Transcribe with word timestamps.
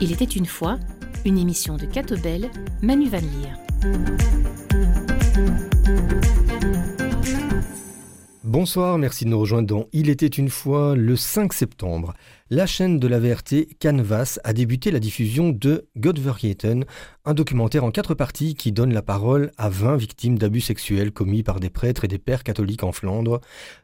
Il 0.00 0.12
était 0.12 0.24
une 0.24 0.46
fois 0.46 0.78
une 1.24 1.38
émission 1.38 1.76
de 1.76 1.86
Catobel, 1.86 2.50
Manu 2.82 3.08
Van 3.08 3.18
Leer. 3.18 4.73
Bonsoir, 8.56 8.98
merci 8.98 9.24
de 9.24 9.30
nous 9.30 9.40
rejoindre 9.40 9.88
Il 9.92 10.08
était 10.08 10.28
une 10.28 10.48
fois 10.48 10.94
le 10.94 11.16
5 11.16 11.52
septembre. 11.52 12.14
La 12.50 12.66
chaîne 12.66 13.00
de 13.00 13.08
la 13.08 13.18
VRT 13.18 13.66
Canvas 13.82 14.38
a 14.44 14.52
débuté 14.52 14.92
la 14.92 15.00
diffusion 15.00 15.48
de 15.48 15.88
Godvergeten, 15.96 16.84
un 17.24 17.34
documentaire 17.34 17.82
en 17.82 17.90
quatre 17.90 18.14
parties 18.14 18.54
qui 18.54 18.70
donne 18.70 18.94
la 18.94 19.02
parole 19.02 19.50
à 19.58 19.70
20 19.70 19.96
victimes 19.96 20.38
d'abus 20.38 20.60
sexuels 20.60 21.10
commis 21.10 21.42
par 21.42 21.58
des 21.58 21.68
prêtres 21.68 22.04
et 22.04 22.08
des 22.08 22.18
pères 22.18 22.44
catholiques 22.44 22.84
en 22.84 22.92
Flandre. 22.92 23.40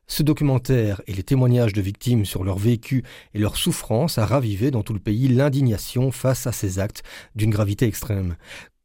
Ce 0.06 0.22
documentaire 0.22 1.02
et 1.08 1.14
les 1.14 1.24
témoignages 1.24 1.72
de 1.72 1.80
victimes 1.80 2.24
sur 2.24 2.44
leur 2.44 2.58
vécu 2.58 3.02
et 3.34 3.40
leur 3.40 3.56
souffrance 3.56 4.18
a 4.18 4.26
ravivé 4.26 4.70
dans 4.70 4.84
tout 4.84 4.92
le 4.92 5.00
pays 5.00 5.26
l'indignation 5.26 6.12
face 6.12 6.46
à 6.46 6.52
ces 6.52 6.78
actes 6.78 7.02
d'une 7.34 7.50
gravité 7.50 7.86
extrême. 7.86 8.36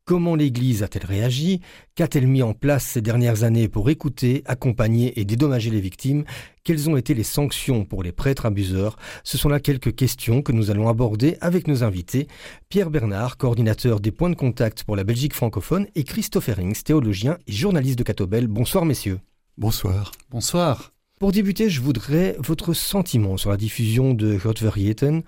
Comment 0.07 0.35
l'Église 0.35 0.83
a-t-elle 0.83 1.07
réagi? 1.07 1.61
Qu'a-t-elle 1.95 2.27
mis 2.27 2.43
en 2.43 2.53
place 2.53 2.85
ces 2.85 3.01
dernières 3.01 3.41
années 3.43 3.67
pour 3.67 3.89
écouter, 3.89 4.43
accompagner 4.45 5.19
et 5.19 5.25
dédommager 5.25 5.71
les 5.71 5.79
victimes? 5.79 6.25
Quelles 6.63 6.87
ont 6.91 6.95
été 6.95 7.15
les 7.15 7.23
sanctions 7.23 7.85
pour 7.85 8.03
les 8.03 8.11
prêtres 8.11 8.45
abuseurs? 8.45 8.97
Ce 9.23 9.39
sont 9.39 9.49
là 9.49 9.59
quelques 9.59 9.95
questions 9.95 10.43
que 10.43 10.51
nous 10.51 10.69
allons 10.69 10.89
aborder 10.89 11.37
avec 11.41 11.67
nos 11.67 11.83
invités. 11.83 12.27
Pierre 12.69 12.91
Bernard, 12.91 13.37
coordinateur 13.37 13.99
des 13.99 14.11
points 14.11 14.29
de 14.29 14.35
contact 14.35 14.83
pour 14.83 14.95
la 14.95 15.03
Belgique 15.03 15.33
francophone, 15.33 15.87
et 15.95 16.03
Christophe 16.03 16.51
Rings, 16.55 16.83
théologien 16.83 17.39
et 17.47 17.53
journaliste 17.53 17.97
de 17.97 18.03
Catobel. 18.03 18.45
Bonsoir 18.45 18.85
messieurs. 18.85 19.19
Bonsoir. 19.57 20.11
Bonsoir. 20.29 20.91
Pour 21.19 21.31
débuter, 21.31 21.69
je 21.69 21.81
voudrais 21.81 22.35
votre 22.37 22.73
sentiment 22.73 23.37
sur 23.37 23.49
la 23.49 23.57
diffusion 23.57 24.13
de 24.13 24.37
Godverjeten. 24.37 25.23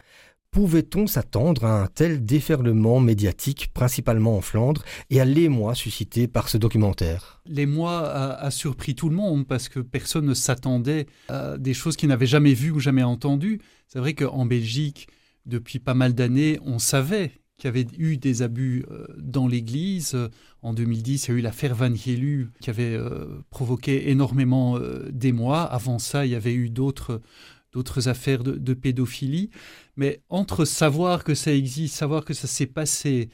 Pouvait-on 0.52 1.08
s'attendre 1.08 1.66
à 1.66 1.84
un 1.84 1.88
tel 1.88 2.26
déferlement 2.26 3.00
médiatique, 3.00 3.70
principalement 3.74 4.38
en 4.38 4.42
Flandre, 4.42 4.84
et 5.10 5.22
à 5.22 5.26
l'émoi 5.26 5.76
suscité 5.76 6.28
par 6.28 6.50
ce 6.50 6.58
documentaire? 6.58 7.42
L'émoi 7.46 8.10
a, 8.10 8.50
surpris 8.50 8.96
tout 8.96 9.10
le 9.10 9.16
monde 9.16 9.46
parce 9.46 9.70
que 9.70 9.80
personne 9.80 10.26
ne 10.26 10.34
s'attendait 10.34 11.06
à 11.30 11.58
des 11.58 11.74
choses 11.74 11.96
qu'il 11.96 12.10
n'avait 12.10 12.26
jamais 12.26 12.54
vues 12.54 12.72
ou 12.72 12.80
jamais 12.80 13.04
entendues. 13.04 13.62
C'est 13.88 14.00
vrai 14.00 14.14
qu'en 14.14 14.46
Belgique, 14.46 15.08
depuis 15.46 15.80
pas 15.80 15.94
mal 15.94 16.14
d'années, 16.14 16.60
on 16.66 16.80
savait 16.80 17.32
qu'il 17.58 17.66
y 17.66 17.70
avait 17.70 17.88
eu 17.98 18.18
des 18.18 18.44
abus 18.44 18.86
euh, 18.92 19.06
dans 19.18 19.48
l'Église. 19.48 20.16
En 20.62 20.74
2010, 20.74 21.28
il 21.28 21.32
y 21.32 21.34
a 21.34 21.38
eu 21.38 21.42
l'affaire 21.42 21.76
Van 21.76 21.94
Gelu 21.94 22.52
qui 22.62 22.70
avait 22.70 22.96
euh, 22.96 23.42
provoqué 23.50 24.12
énormément 24.12 24.78
euh, 24.78 25.10
d'émoi. 25.12 25.62
Avant 25.62 25.98
ça, 25.98 26.26
il 26.26 26.32
y 26.32 26.36
avait 26.36 26.54
eu 26.54 26.70
d'autres 26.70 27.22
d'autres 27.72 28.08
affaires 28.08 28.44
de, 28.44 28.74
pédophilie. 28.74 29.50
Mais 29.96 30.22
entre 30.30 30.66
savoir 30.66 31.24
que 31.24 31.36
ça 31.36 31.54
existe, 31.54 31.96
savoir 31.96 32.26
que 32.26 32.34
ça 32.34 32.48
s'est 32.48 32.68
passé 32.68 33.30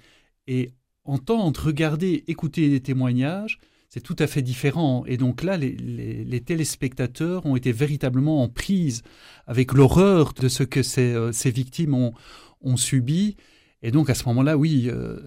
et 0.48 0.72
entendre, 1.06 1.66
regarder, 1.66 2.24
écouter 2.28 2.70
des 2.70 2.82
témoignages, 2.82 3.60
c'est 3.90 4.02
tout 4.02 4.16
à 4.20 4.28
fait 4.28 4.42
différent. 4.42 5.06
Et 5.06 5.18
donc 5.18 5.44
là, 5.44 5.56
les, 5.58 6.42
téléspectateurs 6.46 7.46
ont 7.46 7.56
été 7.56 7.72
véritablement 7.72 8.42
en 8.42 8.50
prise 8.50 9.04
avec 9.46 9.74
l'horreur 9.74 10.34
de 10.34 10.48
ce 10.48 10.64
que 10.64 10.82
ces, 10.82 11.14
euh, 11.14 11.32
ces 11.32 11.52
victimes 11.52 11.94
ont, 11.94 12.14
ont, 12.62 12.78
subi. 12.78 13.36
Et 13.84 13.92
donc 13.92 14.10
à 14.10 14.16
ce 14.16 14.26
moment-là, 14.30 14.58
oui, 14.58 14.88
euh, 14.88 15.20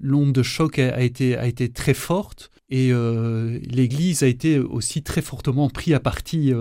l'onde 0.00 0.32
de 0.32 0.42
choc 0.42 0.78
a, 0.78 1.02
été, 1.02 1.36
a 1.36 1.46
été 1.46 1.68
très 1.68 1.94
forte 1.94 2.50
et 2.70 2.92
euh, 2.92 3.58
l'Église 3.64 4.22
a 4.22 4.26
été 4.26 4.58
aussi 4.58 5.02
très 5.02 5.20
fortement 5.20 5.68
pris 5.68 5.92
à 5.92 6.00
partie 6.00 6.52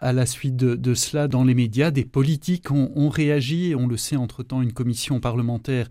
à 0.00 0.12
la 0.12 0.26
suite 0.26 0.56
de, 0.56 0.94
cela 0.94 1.28
dans 1.28 1.44
les 1.44 1.54
médias. 1.54 1.90
Des 1.90 2.04
politiques 2.04 2.70
ont, 2.70 3.08
réagi, 3.08 3.74
on 3.76 3.86
le 3.86 3.96
sait 3.96 4.16
entre-temps, 4.16 4.62
une 4.62 4.72
commission 4.72 5.20
parlementaire 5.20 5.88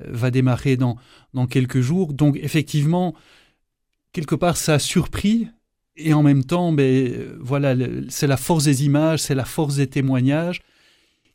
euh, 0.00 0.06
va 0.08 0.30
démarrer 0.30 0.76
dans, 0.76 0.96
quelques 1.48 1.80
jours. 1.80 2.14
Donc 2.14 2.38
effectivement, 2.42 3.14
quelque 4.12 4.34
part, 4.34 4.56
ça 4.56 4.74
a 4.74 4.78
surpris. 4.78 5.48
Et 5.96 6.14
en 6.14 6.22
même 6.22 6.44
temps, 6.44 6.72
ben, 6.72 7.36
voilà, 7.38 7.74
c'est 8.08 8.26
la 8.26 8.38
force 8.38 8.64
des 8.64 8.84
images, 8.84 9.20
c'est 9.20 9.34
la 9.34 9.44
force 9.44 9.76
des 9.76 9.86
témoignages 9.86 10.62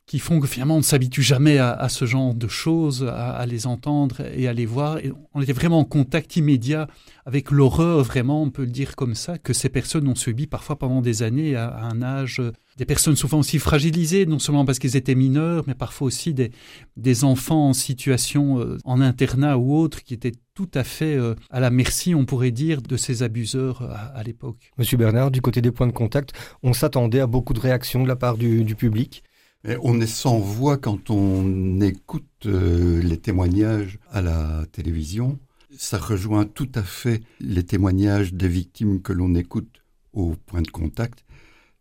qui 0.06 0.20
font 0.20 0.38
que 0.38 0.46
finalement 0.46 0.76
on 0.76 0.78
ne 0.78 0.84
s'habitue 0.84 1.22
jamais 1.22 1.58
à, 1.58 1.88
ce 1.88 2.04
genre 2.04 2.32
de 2.32 2.46
choses, 2.46 3.04
à, 3.04 3.44
les 3.46 3.66
entendre 3.66 4.20
et 4.20 4.46
à 4.46 4.52
les 4.52 4.64
voir. 4.64 4.98
On 5.34 5.42
était 5.42 5.52
vraiment 5.52 5.80
en 5.80 5.84
contact 5.84 6.36
immédiat 6.36 6.86
avec 7.24 7.50
l'horreur, 7.50 8.04
vraiment, 8.04 8.40
on 8.40 8.50
peut 8.50 8.64
le 8.64 8.70
dire 8.70 8.94
comme 8.94 9.16
ça, 9.16 9.36
que 9.36 9.52
ces 9.52 9.68
personnes 9.68 10.06
ont 10.06 10.14
subi 10.14 10.46
parfois 10.46 10.78
pendant 10.78 11.00
des 11.00 11.24
années 11.24 11.56
à, 11.56 11.76
un 11.82 12.02
âge. 12.02 12.40
Des 12.76 12.84
personnes 12.84 13.16
souvent 13.16 13.38
aussi 13.38 13.58
fragilisées, 13.58 14.26
non 14.26 14.38
seulement 14.38 14.64
parce 14.64 14.78
qu'ils 14.78 14.96
étaient 14.96 15.14
mineurs, 15.14 15.64
mais 15.66 15.74
parfois 15.74 16.06
aussi 16.06 16.34
des, 16.34 16.52
des 16.96 17.24
enfants 17.24 17.70
en 17.70 17.72
situation 17.72 18.60
euh, 18.60 18.76
en 18.84 19.00
internat 19.00 19.56
ou 19.56 19.74
autre 19.74 20.04
qui 20.04 20.12
étaient 20.12 20.34
tout 20.54 20.68
à 20.74 20.84
fait 20.84 21.16
euh, 21.16 21.34
à 21.50 21.58
la 21.58 21.70
merci, 21.70 22.14
on 22.14 22.26
pourrait 22.26 22.50
dire, 22.50 22.82
de 22.82 22.96
ces 22.96 23.22
abuseurs 23.22 23.82
à, 24.14 24.22
l'époque. 24.22 24.70
Monsieur 24.78 24.98
Bernard, 24.98 25.30
du 25.30 25.40
côté 25.40 25.62
des 25.62 25.72
points 25.72 25.86
de 25.86 25.92
contact, 25.92 26.32
on 26.62 26.74
s'attendait 26.74 27.20
à 27.20 27.26
beaucoup 27.26 27.54
de 27.54 27.60
réactions 27.60 28.02
de 28.02 28.08
la 28.08 28.16
part 28.16 28.36
du 28.36 28.74
public 28.76 29.24
mais 29.66 29.76
on 29.82 30.00
est 30.00 30.06
sans 30.06 30.38
voix 30.38 30.78
quand 30.78 31.10
on 31.10 31.80
écoute 31.80 32.46
euh, 32.46 33.02
les 33.02 33.18
témoignages 33.18 33.98
à 34.12 34.22
la 34.22 34.64
télévision. 34.70 35.40
Ça 35.76 35.98
rejoint 35.98 36.44
tout 36.44 36.70
à 36.74 36.84
fait 36.84 37.22
les 37.40 37.64
témoignages 37.64 38.32
des 38.32 38.48
victimes 38.48 39.02
que 39.02 39.12
l'on 39.12 39.34
écoute 39.34 39.82
au 40.12 40.36
point 40.46 40.62
de 40.62 40.70
contact. 40.70 41.24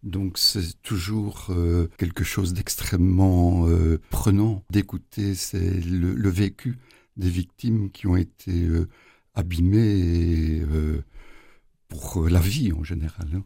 Donc 0.01 0.39
c'est 0.39 0.81
toujours 0.81 1.47
euh, 1.49 1.87
quelque 1.97 2.23
chose 2.23 2.53
d'extrêmement 2.53 3.67
euh, 3.67 4.01
prenant 4.09 4.63
d'écouter 4.71 5.35
c'est 5.35 5.79
le, 5.81 6.29
vécu 6.29 6.79
des 7.17 7.29
victimes 7.29 7.91
qui 7.91 8.07
ont 8.07 8.17
été 8.17 8.67
abîmées 9.35 10.63
pour 11.87 12.27
la 12.27 12.39
vie 12.39 12.73
en 12.73 12.83
général. 12.83 13.27
Hein. 13.35 13.43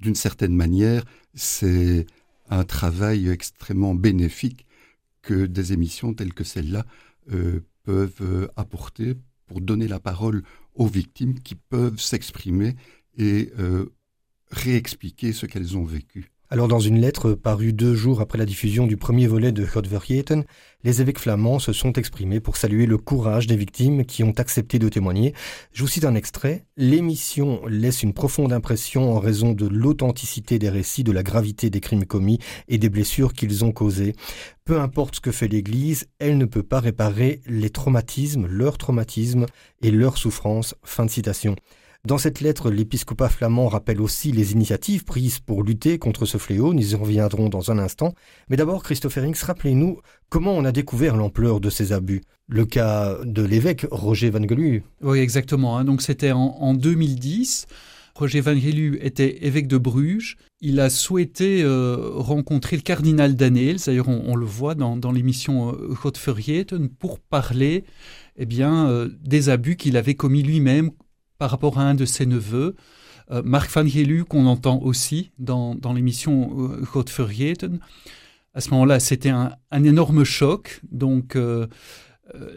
D'une 0.00 0.14
certaine 0.14 0.54
manière, 0.54 1.04
c'est 1.34 2.06
un 2.50 2.64
travail 2.64 3.28
extrêmement 3.28 3.94
bénéfique 3.94 4.66
que 5.22 5.46
des 5.46 5.72
émissions 5.72 6.14
telles 6.14 6.34
que 6.34 6.44
celle-là 6.44 6.86
euh, 7.32 7.60
peuvent 7.84 8.22
euh, 8.22 8.48
apporter 8.56 9.14
pour 9.46 9.60
donner 9.60 9.88
la 9.88 10.00
parole 10.00 10.42
aux 10.74 10.86
victimes 10.86 11.40
qui 11.40 11.54
peuvent 11.54 12.00
s'exprimer 12.00 12.76
et 13.16 13.52
euh, 13.58 13.86
réexpliquer 14.50 15.32
ce 15.32 15.46
qu'elles 15.46 15.76
ont 15.76 15.84
vécu. 15.84 16.30
Alors 16.50 16.66
dans 16.66 16.80
une 16.80 16.98
lettre 16.98 17.34
parue 17.34 17.74
deux 17.74 17.94
jours 17.94 18.22
après 18.22 18.38
la 18.38 18.46
diffusion 18.46 18.86
du 18.86 18.96
premier 18.96 19.26
volet 19.26 19.52
de 19.52 19.66
Godverjeten, 19.66 20.44
les 20.82 21.02
évêques 21.02 21.18
flamands 21.18 21.58
se 21.58 21.74
sont 21.74 21.92
exprimés 21.92 22.40
pour 22.40 22.56
saluer 22.56 22.86
le 22.86 22.96
courage 22.96 23.46
des 23.46 23.56
victimes 23.56 24.06
qui 24.06 24.24
ont 24.24 24.32
accepté 24.38 24.78
de 24.78 24.88
témoigner. 24.88 25.34
Je 25.74 25.82
vous 25.82 25.88
cite 25.88 26.06
un 26.06 26.14
extrait. 26.14 26.64
L'émission 26.78 27.60
laisse 27.66 28.02
une 28.02 28.14
profonde 28.14 28.54
impression 28.54 29.14
en 29.14 29.18
raison 29.18 29.52
de 29.52 29.66
l'authenticité 29.66 30.58
des 30.58 30.70
récits, 30.70 31.04
de 31.04 31.12
la 31.12 31.22
gravité 31.22 31.68
des 31.68 31.80
crimes 31.80 32.06
commis 32.06 32.38
et 32.66 32.78
des 32.78 32.88
blessures 32.88 33.34
qu'ils 33.34 33.62
ont 33.66 33.72
causées. 33.72 34.14
Peu 34.64 34.80
importe 34.80 35.16
ce 35.16 35.20
que 35.20 35.32
fait 35.32 35.48
l'Église, 35.48 36.06
elle 36.18 36.38
ne 36.38 36.46
peut 36.46 36.62
pas 36.62 36.80
réparer 36.80 37.42
les 37.46 37.68
traumatismes, 37.68 38.46
leurs 38.46 38.78
traumatismes 38.78 39.44
et 39.82 39.90
leurs 39.90 40.16
souffrances. 40.16 40.74
Fin 40.82 41.04
de 41.04 41.10
citation. 41.10 41.56
Dans 42.06 42.18
cette 42.18 42.40
lettre, 42.40 42.70
l'épiscopat 42.70 43.28
flamand 43.28 43.68
rappelle 43.68 44.00
aussi 44.00 44.32
les 44.32 44.52
initiatives 44.52 45.04
prises 45.04 45.40
pour 45.40 45.62
lutter 45.62 45.98
contre 45.98 46.26
ce 46.26 46.38
fléau. 46.38 46.72
Nous 46.72 46.92
y 46.92 46.94
reviendrons 46.94 47.48
dans 47.48 47.70
un 47.70 47.78
instant. 47.78 48.14
Mais 48.48 48.56
d'abord, 48.56 48.82
Christophe 48.82 49.16
Herings, 49.16 49.42
rappelez-nous 49.42 49.98
comment 50.28 50.54
on 50.54 50.64
a 50.64 50.72
découvert 50.72 51.16
l'ampleur 51.16 51.60
de 51.60 51.70
ces 51.70 51.92
abus. 51.92 52.22
Le 52.46 52.64
cas 52.64 53.18
de 53.24 53.42
l'évêque 53.42 53.86
Roger 53.90 54.30
Van 54.30 54.46
Gelu. 54.46 54.84
Oui, 55.02 55.18
exactement. 55.18 55.76
Hein. 55.76 55.84
Donc 55.84 56.00
c'était 56.02 56.32
en, 56.32 56.56
en 56.60 56.72
2010. 56.72 57.66
Roger 58.18 58.40
Van 58.40 58.56
Gelu 58.56 58.98
était 59.00 59.46
évêque 59.46 59.68
de 59.68 59.78
Bruges. 59.78 60.38
Il 60.60 60.80
a 60.80 60.90
souhaité 60.90 61.62
euh, 61.62 62.10
rencontrer 62.14 62.74
le 62.74 62.82
cardinal 62.82 63.36
Danels, 63.36 63.78
d'ailleurs 63.86 64.08
on, 64.08 64.34
le 64.34 64.44
voit 64.44 64.74
dans, 64.74 65.12
l'émission 65.12 65.72
euh, 65.72 65.94
Godvergeten, 66.02 66.88
pour 66.88 67.20
parler 67.20 67.84
eh 68.36 68.44
bien, 68.44 68.88
euh, 68.88 69.08
des 69.22 69.50
abus 69.50 69.76
qu'il 69.76 69.96
avait 69.96 70.16
commis 70.16 70.42
lui-même 70.42 70.90
par 71.38 71.50
rapport 71.50 71.78
à 71.78 71.82
un 71.82 71.94
de 71.94 72.04
ses 72.04 72.26
neveux, 72.26 72.74
euh, 73.30 73.42
Marc 73.44 73.70
Van 73.70 73.86
Gelu, 73.86 74.24
qu'on 74.24 74.46
entend 74.46 74.80
aussi 74.82 75.30
dans, 75.38 75.74
dans 75.74 75.92
l'émission 75.92 76.50
euh, 76.58 76.82
Godvergeten. 76.92 77.78
À 78.54 78.60
ce 78.60 78.70
moment-là, 78.70 78.98
c'était 79.00 79.28
un, 79.28 79.52
un, 79.70 79.84
énorme 79.84 80.24
choc. 80.24 80.80
Donc, 80.90 81.36
euh, 81.36 81.66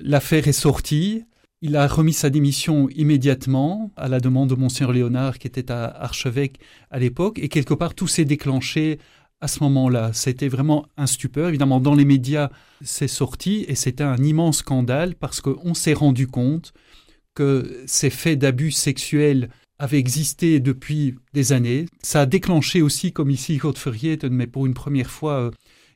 l'affaire 0.01 0.47
est 0.47 0.53
sortie. 0.53 1.23
Il 1.61 1.75
a 1.75 1.87
remis 1.87 2.13
sa 2.13 2.31
démission 2.31 2.89
immédiatement 2.89 3.91
à 3.95 4.07
la 4.07 4.19
demande 4.19 4.49
de 4.49 4.55
Monseigneur 4.55 4.93
Léonard, 4.93 5.37
qui 5.37 5.45
était 5.45 5.71
à 5.71 5.85
archevêque 5.85 6.59
à 6.89 6.97
l'époque. 6.97 7.37
Et 7.39 7.49
quelque 7.49 7.75
part, 7.75 7.93
tout 7.93 8.07
s'est 8.07 8.25
déclenché 8.25 8.97
à 9.41 9.47
ce 9.47 9.61
moment-là. 9.63 10.11
C'était 10.13 10.47
vraiment 10.47 10.87
un 10.97 11.05
stupeur. 11.05 11.49
Évidemment, 11.49 11.79
dans 11.79 11.93
les 11.93 12.05
médias, 12.05 12.49
c'est 12.81 13.07
sorti 13.07 13.65
et 13.67 13.75
c'était 13.75 14.03
un 14.03 14.17
immense 14.17 14.59
scandale 14.59 15.15
parce 15.15 15.41
qu'on 15.41 15.73
s'est 15.73 15.93
rendu 15.93 16.25
compte 16.25 16.73
que 17.35 17.83
ces 17.85 18.09
faits 18.09 18.39
d'abus 18.39 18.71
sexuels 18.71 19.49
avait 19.79 19.97
existé 19.97 20.59
depuis 20.59 21.15
des 21.33 21.53
années. 21.53 21.87
Ça 22.03 22.21
a 22.21 22.25
déclenché 22.25 22.81
aussi, 22.81 23.11
comme 23.11 23.31
ici, 23.31 23.57
Godfrieden, 23.57 24.31
mais 24.31 24.47
pour 24.47 24.65
une 24.67 24.75
première 24.75 25.09
fois, 25.09 25.33
euh, 25.33 25.51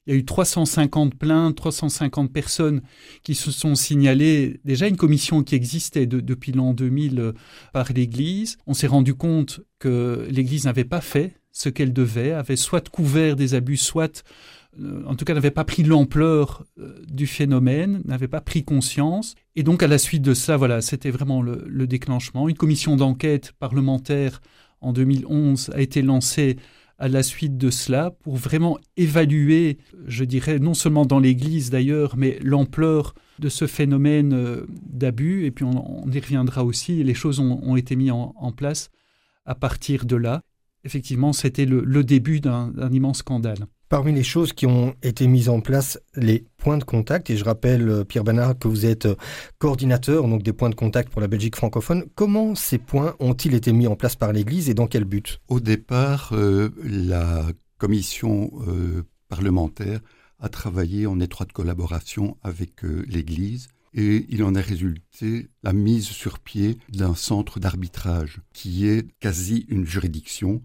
il 0.08 0.14
y 0.14 0.18
a 0.18 0.20
eu 0.20 0.26
350 0.26 1.16
plaintes, 1.16 1.56
350 1.56 2.32
personnes 2.32 2.82
qui 3.24 3.36
se 3.36 3.52
sont 3.52 3.76
signalées. 3.76 4.60
Déjà 4.64 4.88
une 4.88 4.98
commission 4.98 5.44
qui 5.44 5.56
existait 5.56 6.06
depuis 6.06 6.52
l'an 6.52 6.74
2000 6.74 7.20
euh, 7.20 7.34
par 7.74 7.92
l'Église. 7.92 8.58
On 8.68 8.74
s'est 8.74 8.88
rendu 8.88 9.16
compte 9.16 9.62
que 9.80 10.28
l'Église 10.30 10.66
n'avait 10.66 10.84
pas 10.84 11.02
fait 11.02 11.36
ce 11.52 11.70
qu'elle 11.70 11.94
devait, 11.94 12.32
avait 12.32 12.58
soit 12.58 12.90
couvert 12.90 13.36
des 13.36 13.54
abus, 13.54 13.78
soit 13.78 14.24
en 15.06 15.16
tout 15.16 15.26
cas 15.26 15.34
n'avait 15.34 15.52
pas 15.52 15.64
pris 15.64 15.84
l'ampleur 15.84 16.66
euh, 16.80 17.02
du 17.08 17.28
phénomène, 17.28 18.02
n'avait 18.06 18.28
pas 18.28 18.42
pris 18.42 18.64
conscience. 18.64 19.36
Et 19.56 19.64
donc 19.64 19.84
à 19.84 19.88
la 19.88 19.98
suite 19.98 20.22
de 20.22 20.34
ça, 20.34 20.58
voilà, 20.58 20.82
c'était 20.82 21.12
vraiment 21.12 21.42
le, 21.42 21.64
le 21.68 21.88
déclenchement. 21.88 22.50
Une 22.50 22.58
commission 22.58 22.96
d'enquête 22.96 23.54
parlementaire 23.60 24.42
en 24.82 24.94
2011 24.94 25.72
a 25.74 25.82
été 25.82 26.02
lancée 26.02 26.58
à 26.98 27.08
la 27.08 27.24
suite 27.24 27.58
de 27.58 27.70
cela 27.70 28.12
pour 28.12 28.38
vraiment 28.38 28.78
évaluer, 28.96 29.80
je 30.08 30.24
dirais, 30.24 30.60
non 30.60 30.74
seulement 30.74 31.06
dans 31.06 31.20
l'Église 31.20 31.70
d'ailleurs, 31.70 32.16
mais 32.16 32.40
l'ampleur 32.42 33.16
de 33.40 33.50
ce 33.50 33.68
phénomène 33.68 34.34
euh, 34.34 34.66
d'abus. 34.86 35.46
Et 35.46 35.52
puis 35.52 35.66
on, 35.66 36.10
y 36.10 36.20
reviendra 36.20 36.64
aussi. 36.64 37.04
Les 37.04 37.14
choses 37.14 37.40
ont, 37.40 37.76
été 37.76 37.96
mises 37.96 38.12
en, 38.12 38.52
place 38.52 38.90
à 39.46 39.56
partir 39.56 40.06
de 40.06 40.16
là. 40.16 40.42
Effectivement, 40.84 41.34
c'était 41.34 41.66
le 41.66 42.04
début 42.04 42.40
d'un 42.40 42.92
immense 42.92 43.20
scandale. 43.20 43.66
Parmi 43.88 44.12
les 44.12 44.24
choses 44.24 44.52
qui 44.52 44.66
ont 44.66 44.96
été 45.04 45.28
mises 45.28 45.48
en 45.48 45.60
place, 45.60 46.00
les 46.16 46.48
points 46.58 46.80
de 46.80 46.84
contact, 46.84 47.30
et 47.30 47.38
je 47.38 47.46
rappelle, 47.46 47.88
euh, 47.88 48.04
Pierre 48.04 48.24
Bernard, 48.24 48.58
que 48.58 48.68
vous 48.68 48.88
êtes 48.88 49.06
euh, 49.06 49.16
coordinateur 49.60 50.28
donc 50.28 50.42
des 50.42 50.54
points 50.54 50.72
de 50.72 50.76
contact 50.76 51.10
pour 51.10 51.22
la 51.22 51.28
Belgique 51.28 51.56
francophone. 51.56 52.06
Comment 52.16 52.56
ces 52.56 52.80
points 52.80 53.16
ont-ils 53.20 53.54
été 53.54 53.74
mis 53.74 53.86
en 53.86 53.96
place 53.96 54.16
par 54.16 54.34
l'Église 54.34 54.70
et 54.70 54.74
dans 54.74 54.88
quel 54.88 55.04
but? 55.04 55.40
Au 55.50 55.60
départ, 55.60 56.32
euh, 56.34 56.70
la 56.84 57.46
commission 57.78 58.52
parlementaire 59.28 60.00
a 60.40 60.50
travaillé 60.50 61.06
en 61.06 61.20
étroite 61.20 61.52
collaboration 61.52 62.38
avec 62.42 62.82
l'Église 62.84 63.68
et 63.94 64.26
il 64.30 64.44
en 64.44 64.56
a 64.56 64.62
résulté 64.62 65.50
la 65.62 65.74
mise 65.74 66.06
sur 66.06 66.40
pied 66.40 66.78
d'un 66.90 67.16
centre 67.16 67.60
d'arbitrage 67.60 68.40
qui 68.54 68.88
est 68.88 69.08
quasi 69.20 69.66
une 69.68 69.86
juridiction 69.86 70.62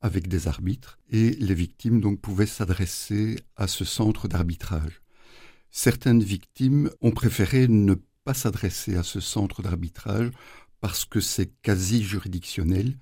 avec 0.00 0.28
des 0.28 0.48
arbitres 0.48 0.98
et 1.10 1.30
les 1.30 1.54
victimes 1.54 2.00
donc 2.00 2.20
pouvaient 2.20 2.46
s'adresser 2.46 3.36
à 3.56 3.66
ce 3.66 3.84
centre 3.84 4.28
d'arbitrage. 4.28 5.02
Certaines 5.70 6.22
victimes 6.22 6.90
ont 7.00 7.10
préféré 7.10 7.68
ne 7.68 7.94
pas 8.24 8.34
s'adresser 8.34 8.96
à 8.96 9.02
ce 9.02 9.20
centre 9.20 9.62
d'arbitrage 9.62 10.30
parce 10.80 11.04
que 11.04 11.20
c'est 11.20 11.52
quasi 11.62 12.02
juridictionnel 12.02 12.96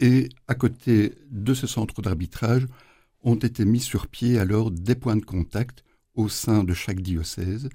et 0.00 0.28
à 0.46 0.54
côté 0.54 1.14
de 1.30 1.54
ce 1.54 1.66
centre 1.66 2.00
d'arbitrage 2.02 2.66
ont 3.22 3.36
été 3.36 3.64
mis 3.64 3.80
sur 3.80 4.06
pied 4.06 4.38
alors 4.38 4.70
des 4.70 4.94
points 4.94 5.16
de 5.16 5.24
contact 5.24 5.84
au 6.14 6.28
sein 6.28 6.64
de 6.64 6.74
chaque 6.74 7.00
diocèse 7.00 7.68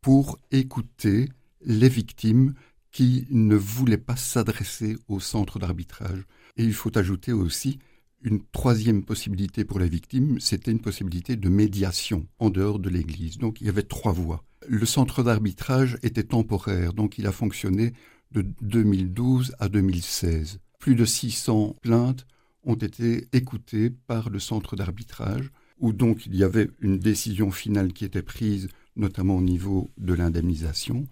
pour 0.00 0.38
écouter 0.50 1.28
les 1.64 1.88
victimes 1.88 2.54
qui 2.92 3.26
ne 3.30 3.54
voulaient 3.54 3.98
pas 3.98 4.16
s'adresser 4.16 4.96
au 5.08 5.20
centre 5.20 5.58
d'arbitrage. 5.58 6.24
Et 6.56 6.64
il 6.64 6.74
faut 6.74 6.96
ajouter 6.98 7.32
aussi 7.32 7.78
une 8.22 8.42
troisième 8.52 9.04
possibilité 9.04 9.64
pour 9.64 9.78
la 9.78 9.86
victime, 9.86 10.40
c'était 10.40 10.70
une 10.70 10.80
possibilité 10.80 11.36
de 11.36 11.48
médiation 11.48 12.26
en 12.38 12.50
dehors 12.50 12.78
de 12.78 12.90
l'Église. 12.90 13.38
Donc 13.38 13.60
il 13.60 13.66
y 13.66 13.70
avait 13.70 13.82
trois 13.82 14.12
voies. 14.12 14.44
Le 14.68 14.84
centre 14.84 15.22
d'arbitrage 15.22 15.98
était 16.02 16.24
temporaire, 16.24 16.92
donc 16.92 17.18
il 17.18 17.26
a 17.26 17.32
fonctionné 17.32 17.92
de 18.32 18.44
2012 18.60 19.54
à 19.58 19.68
2016. 19.68 20.60
Plus 20.78 20.94
de 20.94 21.04
600 21.04 21.76
plaintes 21.80 22.26
ont 22.62 22.74
été 22.74 23.28
écoutées 23.32 23.90
par 23.90 24.28
le 24.30 24.38
centre 24.38 24.76
d'arbitrage, 24.76 25.50
où 25.78 25.92
donc 25.92 26.26
il 26.26 26.36
y 26.36 26.44
avait 26.44 26.68
une 26.80 26.98
décision 26.98 27.50
finale 27.50 27.92
qui 27.92 28.04
était 28.04 28.22
prise, 28.22 28.68
notamment 28.96 29.36
au 29.36 29.42
niveau 29.42 29.90
de 29.96 30.12
l'indemnisation. 30.12 31.06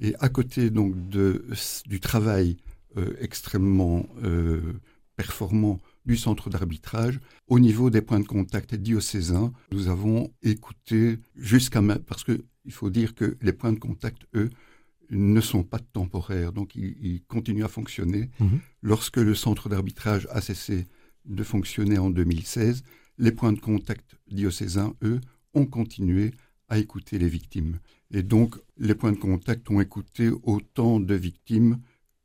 Et 0.00 0.14
à 0.18 0.28
côté 0.28 0.68
donc 0.68 0.94
du 1.08 2.00
travail 2.00 2.58
euh, 2.98 3.14
extrêmement 3.20 4.06
euh, 4.22 4.74
performant 5.16 5.80
du 6.04 6.16
centre 6.16 6.50
d'arbitrage. 6.50 7.20
Au 7.46 7.58
niveau 7.58 7.90
des 7.90 8.02
points 8.02 8.20
de 8.20 8.26
contact 8.26 8.74
diocésains, 8.74 9.52
nous 9.70 9.88
avons 9.88 10.32
écouté 10.42 11.18
jusqu'à... 11.36 11.80
Parce 12.06 12.24
qu'il 12.24 12.72
faut 12.72 12.90
dire 12.90 13.14
que 13.14 13.36
les 13.40 13.52
points 13.52 13.72
de 13.72 13.78
contact, 13.78 14.22
eux, 14.34 14.50
ne 15.10 15.40
sont 15.40 15.62
pas 15.62 15.78
temporaires, 15.78 16.52
donc 16.52 16.74
ils, 16.74 17.22
continuent 17.28 17.64
à 17.64 17.68
fonctionner. 17.68 18.30
Mhm. 18.40 18.60
Lorsque 18.82 19.18
le 19.18 19.34
centre 19.34 19.68
d'arbitrage 19.68 20.26
a 20.30 20.40
cessé 20.40 20.86
de 21.26 21.42
fonctionner 21.44 21.98
en 21.98 22.10
2016, 22.10 22.82
les 23.18 23.32
points 23.32 23.52
de 23.52 23.60
contact 23.60 24.16
diocésains, 24.30 24.94
eux, 25.02 25.20
ont 25.54 25.66
continué 25.66 26.32
à 26.68 26.78
écouter 26.78 27.18
les 27.18 27.28
victimes. 27.28 27.78
Et 28.10 28.22
donc, 28.22 28.56
les 28.78 28.94
points 28.94 29.12
de 29.12 29.18
contact 29.18 29.70
ont 29.70 29.80
écouté 29.80 30.30
autant 30.42 30.98
de 30.98 31.14
victimes 31.14 31.78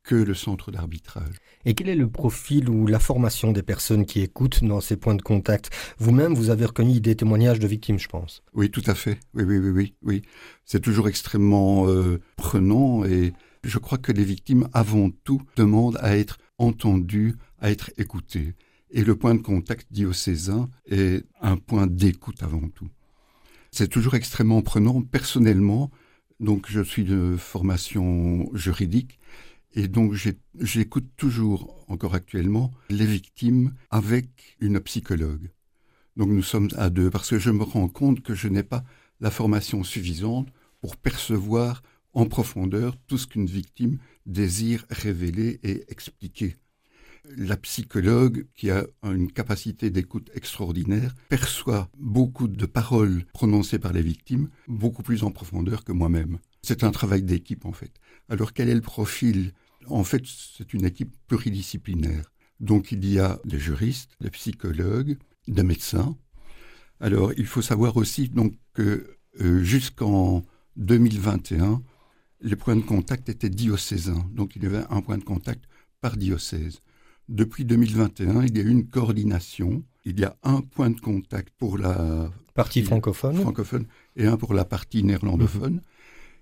que 0.08 0.14
le 0.14 0.32
centre 0.32 0.70
d'arbitrage. 0.70 1.34
Et 1.66 1.74
quel 1.74 1.90
est 1.90 1.94
le 1.94 2.08
profil 2.08 2.70
ou 2.70 2.86
la 2.86 2.98
formation 2.98 3.52
des 3.52 3.62
personnes 3.62 4.06
qui 4.06 4.22
écoutent 4.22 4.64
dans 4.64 4.80
ces 4.80 4.96
points 4.96 5.14
de 5.14 5.20
contact? 5.20 5.68
Vous-même, 5.98 6.32
vous 6.32 6.48
avez 6.48 6.64
reconnu 6.64 6.98
des 6.98 7.14
témoignages 7.14 7.58
de 7.58 7.66
victimes, 7.66 7.98
je 7.98 8.08
pense. 8.08 8.42
Oui, 8.54 8.70
tout 8.70 8.82
à 8.86 8.94
fait. 8.94 9.20
Oui, 9.34 9.44
oui, 9.44 9.58
oui, 9.58 9.68
oui. 9.68 9.94
oui. 10.02 10.22
C'est 10.64 10.80
toujours 10.80 11.08
extrêmement 11.08 11.86
euh, 11.88 12.22
prenant 12.36 13.04
et 13.04 13.34
je 13.64 13.78
crois 13.78 13.98
que 13.98 14.10
les 14.10 14.24
victimes, 14.24 14.66
avant 14.72 15.10
tout, 15.24 15.42
demandent 15.56 15.98
à 16.00 16.16
être 16.16 16.38
entendues, 16.56 17.34
à 17.60 17.70
être 17.70 17.90
écoutées. 17.98 18.54
Et 18.90 19.04
le 19.04 19.14
point 19.14 19.34
de 19.34 19.42
contact 19.42 19.88
diocésain 19.90 20.70
est 20.86 21.22
un 21.42 21.58
point 21.58 21.86
d'écoute 21.86 22.42
avant 22.42 22.66
tout. 22.70 22.88
C'est 23.70 23.88
toujours 23.88 24.14
extrêmement 24.14 24.62
prenant. 24.62 25.02
Personnellement, 25.02 25.90
donc 26.40 26.64
je 26.70 26.80
suis 26.80 27.04
de 27.04 27.36
formation 27.36 28.48
juridique 28.54 29.18
et 29.72 29.88
donc 29.88 30.14
j'écoute 30.58 31.08
toujours, 31.16 31.84
encore 31.88 32.14
actuellement, 32.14 32.72
les 32.90 33.06
victimes 33.06 33.74
avec 33.90 34.56
une 34.60 34.80
psychologue. 34.80 35.50
Donc 36.16 36.30
nous 36.30 36.42
sommes 36.42 36.68
à 36.76 36.90
deux, 36.90 37.10
parce 37.10 37.30
que 37.30 37.38
je 37.38 37.50
me 37.50 37.62
rends 37.62 37.88
compte 37.88 38.22
que 38.22 38.34
je 38.34 38.48
n'ai 38.48 38.62
pas 38.62 38.84
la 39.20 39.30
formation 39.30 39.84
suffisante 39.84 40.48
pour 40.80 40.96
percevoir 40.96 41.82
en 42.12 42.26
profondeur 42.26 42.96
tout 43.06 43.18
ce 43.18 43.26
qu'une 43.26 43.46
victime 43.46 43.98
désire 44.26 44.84
révéler 44.90 45.60
et 45.62 45.84
expliquer. 45.88 46.56
La 47.36 47.56
psychologue, 47.56 48.46
qui 48.54 48.70
a 48.70 48.86
une 49.04 49.30
capacité 49.30 49.90
d'écoute 49.90 50.30
extraordinaire, 50.34 51.14
perçoit 51.28 51.90
beaucoup 51.98 52.48
de 52.48 52.66
paroles 52.66 53.24
prononcées 53.34 53.78
par 53.78 53.92
les 53.92 54.02
victimes 54.02 54.48
beaucoup 54.66 55.02
plus 55.02 55.22
en 55.24 55.30
profondeur 55.30 55.84
que 55.84 55.92
moi-même. 55.92 56.38
C'est 56.62 56.84
un 56.84 56.90
travail 56.90 57.22
d'équipe 57.22 57.66
en 57.66 57.72
fait. 57.72 57.92
Alors 58.28 58.52
quel 58.52 58.68
est 58.68 58.74
le 58.74 58.80
profil? 58.80 59.52
En 59.86 60.04
fait, 60.04 60.22
c'est 60.26 60.74
une 60.74 60.84
équipe 60.84 61.14
pluridisciplinaire. 61.26 62.30
Donc 62.60 62.92
il 62.92 63.08
y 63.08 63.18
a 63.18 63.38
des 63.44 63.58
juristes, 63.58 64.10
des 64.20 64.30
psychologues, 64.30 65.16
des 65.46 65.62
médecins. 65.62 66.16
Alors 67.00 67.32
il 67.36 67.46
faut 67.46 67.62
savoir 67.62 67.96
aussi 67.96 68.28
donc 68.28 68.54
que 68.74 69.16
euh, 69.40 69.62
jusqu'en 69.62 70.42
2021, 70.76 71.82
les 72.40 72.56
points 72.56 72.76
de 72.76 72.82
contact 72.82 73.28
étaient 73.28 73.48
diocésains. 73.48 74.26
Donc 74.32 74.56
il 74.56 74.64
y 74.64 74.66
avait 74.66 74.84
un 74.90 75.00
point 75.00 75.18
de 75.18 75.24
contact 75.24 75.64
par 76.00 76.16
diocèse. 76.16 76.80
Depuis 77.28 77.64
2021, 77.64 78.44
il 78.44 78.56
y 78.56 78.60
a 78.60 78.64
eu 78.64 78.70
une 78.70 78.88
coordination. 78.88 79.84
Il 80.04 80.18
y 80.18 80.24
a 80.24 80.36
un 80.42 80.60
point 80.60 80.90
de 80.90 81.00
contact 81.00 81.52
pour 81.58 81.76
la 81.76 82.30
partie 82.54 82.82
francophone, 82.82 83.36
francophone 83.36 83.86
et 84.16 84.26
un 84.26 84.36
pour 84.36 84.54
la 84.54 84.64
partie 84.64 85.04
néerlandophone. 85.04 85.74
Mhm. 85.74 85.80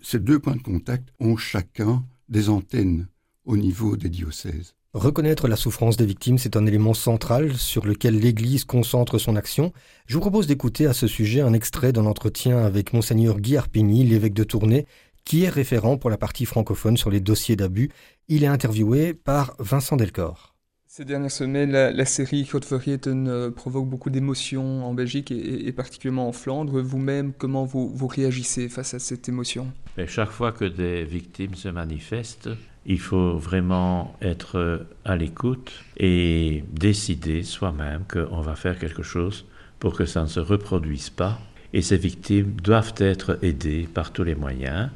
Ces 0.09 0.21
deux 0.21 0.39
points 0.39 0.55
de 0.55 0.63
contact 0.63 1.09
ont 1.19 1.37
chacun 1.37 2.05
des 2.29 2.49
antennes 2.49 3.09
au 3.45 3.57
niveau 3.57 3.97
des 3.97 4.09
diocèses. 4.09 4.77
Reconnaître 4.93 5.49
la 5.49 5.57
souffrance 5.57 5.97
des 5.97 6.07
victimes, 6.07 6.39
c'est 6.39 6.55
un 6.55 6.65
élément 6.65 6.95
central 6.95 7.57
sur 7.57 7.85
lequel 7.85 8.21
l'Église 8.21 8.65
concentre 8.65 9.19
son 9.19 9.35
action. 9.35 9.73
Je 10.07 10.15
vous 10.15 10.21
propose 10.21 10.47
d'écouter 10.47 10.87
à 10.87 10.93
ce 10.93 11.09
sujet 11.09 11.41
un 11.41 11.53
extrait 11.53 11.93
d'un 11.93 12.07
entretien 12.07 12.59
avec 12.59 12.93
monseigneur 12.93 13.41
Guy 13.41 13.57
Arpigny, 13.57 14.05
l'évêque 14.05 14.35
de 14.35 14.45
Tournai, 14.45 14.87
qui 15.25 15.43
est 15.43 15.49
référent 15.49 15.97
pour 15.97 16.09
la 16.09 16.19
partie 16.19 16.45
francophone 16.45 16.97
sur 16.97 17.11
les 17.11 17.19
dossiers 17.19 17.57
d'abus. 17.57 17.91
Il 18.29 18.45
est 18.45 18.47
interviewé 18.47 19.13
par 19.13 19.57
Vincent 19.59 19.97
Delcor. 19.97 20.56
Ces 20.97 21.05
dernières 21.05 21.31
semaines, 21.31 21.73
la, 21.73 22.05
série 22.07 22.47
Code 22.47 22.65
euh, 23.07 23.51
provoque 23.51 23.87
beaucoup 23.87 24.09
d'émotions 24.09 24.83
en 24.87 24.95
Belgique 24.95 25.31
et, 25.31 25.71
particulièrement 25.73 26.27
en 26.27 26.33
Flandre. 26.33 26.81
Vous-même, 26.81 27.35
comment 27.37 27.67
vous, 27.67 27.91
vous, 27.95 28.07
réagissez 28.07 28.71
face 28.71 28.95
à 28.95 28.99
cette 28.99 29.29
émotion? 29.29 29.71
Chaque 30.07 30.31
fois 30.31 30.53
que 30.53 30.65
des 30.65 31.05
victimes 31.05 31.55
se 31.55 31.69
manifestent, 31.69 32.49
il 32.87 32.99
faut 32.99 33.37
vraiment 33.37 34.17
être 34.23 34.87
à 35.05 35.17
l'écoute 35.17 35.71
et 35.99 36.65
décider 36.73 37.43
soi-même 37.43 38.05
qu'on 38.11 38.41
va 38.41 38.55
faire 38.55 38.79
quelque 38.79 39.03
chose 39.03 39.45
pour 39.79 39.95
que 39.95 40.07
ça 40.07 40.23
ne 40.23 40.29
se 40.29 40.41
reproduise 40.41 41.11
pas. 41.11 41.39
Et 41.75 41.83
ces 41.83 41.99
victimes 41.99 42.53
doivent 42.53 42.95
être 42.97 43.39
aidées 43.43 43.87
par 43.93 44.15
tous 44.15 44.25
les 44.25 44.35
moyens, 44.35 44.89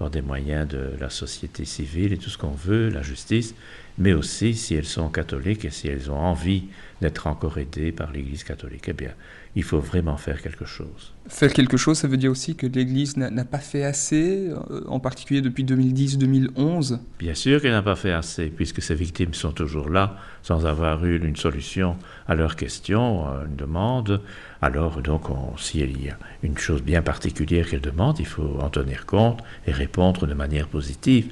par 0.00 0.10
des 0.10 0.20
moyens 0.20 0.66
de 0.66 0.90
la 0.98 1.10
société 1.10 1.64
civile 1.64 2.12
et 2.12 2.18
tout 2.18 2.30
ce 2.30 2.38
qu'on 2.38 2.50
veut, 2.50 2.88
la 2.88 3.02
justice, 3.02 3.54
mais 3.98 4.12
aussi 4.12 4.54
si 4.54 4.74
elles 4.74 4.84
sont 4.84 5.08
catholiques 5.08 5.64
et 5.64 5.70
si 5.70 5.88
elles 5.88 6.10
ont 6.10 6.18
envie 6.18 6.64
d'être 7.00 7.26
encore 7.26 7.58
aidées 7.58 7.92
par 7.92 8.12
l'Église 8.12 8.44
catholique. 8.44 8.84
Eh 8.88 8.92
bien, 8.92 9.10
il 9.56 9.62
faut 9.62 9.78
vraiment 9.78 10.16
faire 10.16 10.42
quelque 10.42 10.64
chose. 10.64 11.12
Faire 11.28 11.52
quelque 11.52 11.76
chose, 11.76 11.98
ça 11.98 12.08
veut 12.08 12.16
dire 12.16 12.30
aussi 12.30 12.56
que 12.56 12.66
l'Église 12.66 13.16
n'a 13.16 13.44
pas 13.44 13.58
fait 13.58 13.84
assez, 13.84 14.48
euh, 14.48 14.82
en 14.86 15.00
particulier 15.00 15.40
depuis 15.40 15.64
2010-2011 15.64 16.98
Bien 17.18 17.34
sûr 17.34 17.60
qu'elle 17.60 17.72
n'a 17.72 17.82
pas 17.82 17.94
fait 17.94 18.12
assez, 18.12 18.46
puisque 18.46 18.82
ces 18.82 18.94
victimes 18.94 19.34
sont 19.34 19.52
toujours 19.52 19.88
là, 19.88 20.16
sans 20.42 20.66
avoir 20.66 21.04
eu 21.04 21.18
une 21.18 21.36
solution 21.36 21.96
à 22.26 22.34
leurs 22.34 22.56
questions, 22.56 23.26
à 23.26 23.44
une 23.48 23.56
demande. 23.56 24.20
Alors, 24.60 25.02
donc, 25.02 25.24
s'il 25.58 26.04
y 26.04 26.08
a 26.10 26.16
une 26.42 26.58
chose 26.58 26.82
bien 26.82 27.02
particulière 27.02 27.68
qu'elle 27.68 27.80
demande, 27.80 28.18
il 28.18 28.26
faut 28.26 28.58
en 28.60 28.70
tenir 28.70 29.06
compte 29.06 29.40
et 29.66 29.72
répondre 29.72 30.26
de 30.26 30.34
manière 30.34 30.68
positive. 30.68 31.30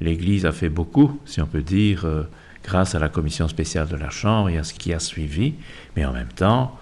L'Église 0.00 0.46
a 0.46 0.52
fait 0.52 0.68
beaucoup, 0.68 1.20
si 1.26 1.40
on 1.40 1.46
peut 1.46 1.62
dire, 1.62 2.04
euh, 2.04 2.22
grâce 2.64 2.94
à 2.94 2.98
la 2.98 3.08
commission 3.08 3.48
spéciale 3.48 3.88
de 3.88 3.96
la 3.96 4.10
Chambre 4.10 4.48
et 4.48 4.58
à 4.58 4.64
ce 4.64 4.74
qui 4.74 4.92
a 4.92 4.98
suivi, 4.98 5.54
mais 5.96 6.04
en 6.04 6.12
même 6.12 6.32
temps, 6.34 6.78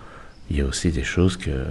il 0.50 0.58
y 0.58 0.60
a 0.60 0.64
aussi 0.64 0.90
des 0.90 1.04
choses 1.04 1.36
que 1.36 1.66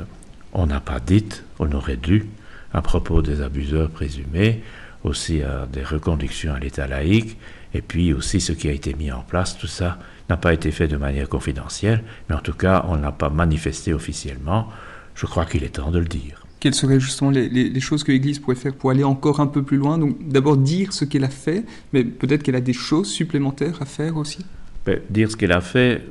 on 0.54 0.66
n'a 0.66 0.80
pas 0.80 1.00
dites, 1.00 1.44
on 1.60 1.72
aurait 1.72 1.98
dû, 1.98 2.26
à 2.74 2.82
propos 2.82 3.22
des 3.22 3.42
abuseurs 3.42 3.90
présumés, 3.90 4.64
aussi 5.04 5.44
à 5.44 5.68
des 5.72 5.84
reconductions 5.84 6.54
à 6.54 6.60
l'état 6.60 6.88
laïque, 6.88 7.38
et 7.74 7.82
puis 7.82 8.14
aussi 8.14 8.42
ce 8.42 8.54
qui 8.54 8.68
a 8.68 8.72
été 8.72 8.94
mis 8.94 9.12
en 9.12 9.22
place, 9.22 9.58
tout 9.58 9.68
ça 9.68 10.00
n'a 10.30 10.38
pas 10.38 10.54
été 10.54 10.72
fait 10.72 10.88
de 10.88 10.98
manière 10.98 11.30
confidentielle, 11.30 12.04
mais 12.30 12.36
en 12.36 12.40
tout 12.40 12.54
cas, 12.54 12.86
on 12.88 12.98
n'a 12.98 13.12
pas 13.12 13.30
manifesté 13.30 13.94
officiellement. 13.94 14.70
Je 15.16 15.26
crois 15.26 15.46
qu'il 15.46 15.64
est 15.64 15.76
temps 15.76 15.92
de 15.92 16.00
le 16.00 16.06
dire. 16.06 16.47
Quelles 16.60 16.74
seraient 16.74 17.00
justement 17.00 17.30
les, 17.30 17.80
choses 17.80 18.04
que 18.04 18.12
l'Église 18.12 18.40
pourrait 18.40 18.56
faire 18.56 18.74
pour 18.74 18.90
aller 18.90 19.04
encore 19.04 19.40
un 19.40 19.48
peu 19.48 19.62
plus 19.62 19.78
loin 19.78 19.98
Donc 19.98 20.28
d'abord 20.28 20.58
dire 20.58 20.92
ce 20.92 21.06
qu'elle 21.06 21.24
a 21.24 21.30
fait, 21.30 21.64
mais 21.94 22.04
peut-être 22.04 22.44
qu'elle 22.44 22.56
a 22.56 22.62
des 22.62 22.74
choses 22.74 23.10
supplémentaires 23.10 23.82
à 23.82 23.86
faire 23.86 24.18
aussi 24.18 24.40
ben, 24.86 25.00
Dire 25.10 25.30
ce 25.30 25.38
qu'elle 25.38 25.52
a 25.52 25.62
fait, 25.62 26.04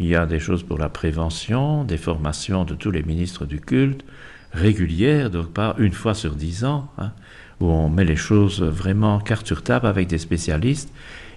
il 0.00 0.06
y 0.06 0.16
a 0.16 0.26
des 0.26 0.40
choses 0.40 0.64
pour 0.64 0.78
la 0.78 0.88
prévention, 0.88 1.84
des 1.84 1.98
formations 1.98 2.64
de 2.64 2.74
tous 2.74 2.90
les 2.90 3.02
ministres 3.02 3.46
du 3.46 3.60
culte, 3.60 4.04
régulières, 4.52 5.30
donc 5.30 5.52
pas 5.52 5.76
une 5.78 5.92
fois 5.92 6.14
sur 6.14 6.34
dix 6.34 6.64
ans, 6.64 6.90
hein, 6.98 7.12
où 7.60 7.66
on 7.66 7.88
met 7.88 8.04
les 8.04 8.16
choses 8.16 8.62
vraiment 8.62 9.20
carte 9.20 9.46
sur 9.46 9.62
table 9.62 9.86
avec 9.86 10.08
des 10.08 10.18
spécialistes. 10.18 10.92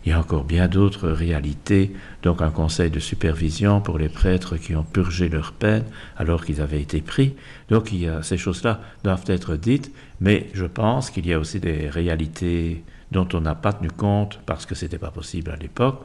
Il 0.06 0.10
y 0.10 0.12
a 0.12 0.20
encore 0.20 0.44
bien 0.44 0.68
d'autres 0.68 1.10
réalités, 1.10 1.92
donc 2.22 2.44
un 2.44 2.52
conseil 2.52 2.92
de 2.92 3.00
supervision 3.00 3.82
pour 3.82 3.98
les 3.98 4.10
prêtres 4.10 4.56
qui 4.56 4.76
ont 4.76 4.84
purgé 4.84 5.30
leur 5.30 5.52
peine 5.52 5.84
alors 6.16 6.46
qu'ils 6.46 6.62
avaient 6.62 6.82
été 6.82 7.02
pris. 7.02 7.36
Donc 7.70 7.90
ces 8.22 8.38
choses-là 8.38 8.82
doivent 9.04 9.24
être 9.28 9.56
dites, 9.56 9.92
mais 10.22 10.50
je 10.54 10.66
pense 10.66 11.10
qu'il 11.10 11.26
y 11.26 11.34
a 11.34 11.40
aussi 11.40 11.60
des 11.60 11.90
réalités 11.90 12.84
dont 13.12 13.28
on 13.34 13.42
n'a 13.42 13.56
pas 13.56 13.74
tenu 13.74 13.90
compte 13.90 14.40
parce 14.46 14.68
que 14.68 14.76
ce 14.76 14.86
n'était 14.86 15.00
pas 15.00 15.10
possible 15.10 15.50
à 15.50 15.56
l'époque. 15.56 16.02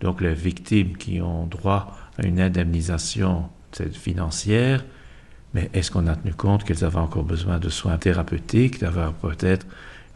Donc 0.00 0.22
les 0.22 0.34
victimes 0.34 0.96
qui 0.96 1.20
ont 1.20 1.46
droit 1.46 1.94
à 2.18 2.26
une 2.26 2.40
indemnisation 2.40 3.50
financière, 3.92 4.82
mais 5.52 5.68
est-ce 5.74 5.90
qu'on 5.90 6.06
a 6.06 6.16
tenu 6.16 6.32
compte 6.32 6.64
qu'elles 6.64 6.84
avaient 6.84 6.96
encore 6.96 7.24
besoin 7.24 7.58
de 7.58 7.68
soins 7.68 7.98
thérapeutiques, 7.98 8.80
d'avoir 8.80 9.12
peut-être 9.12 9.66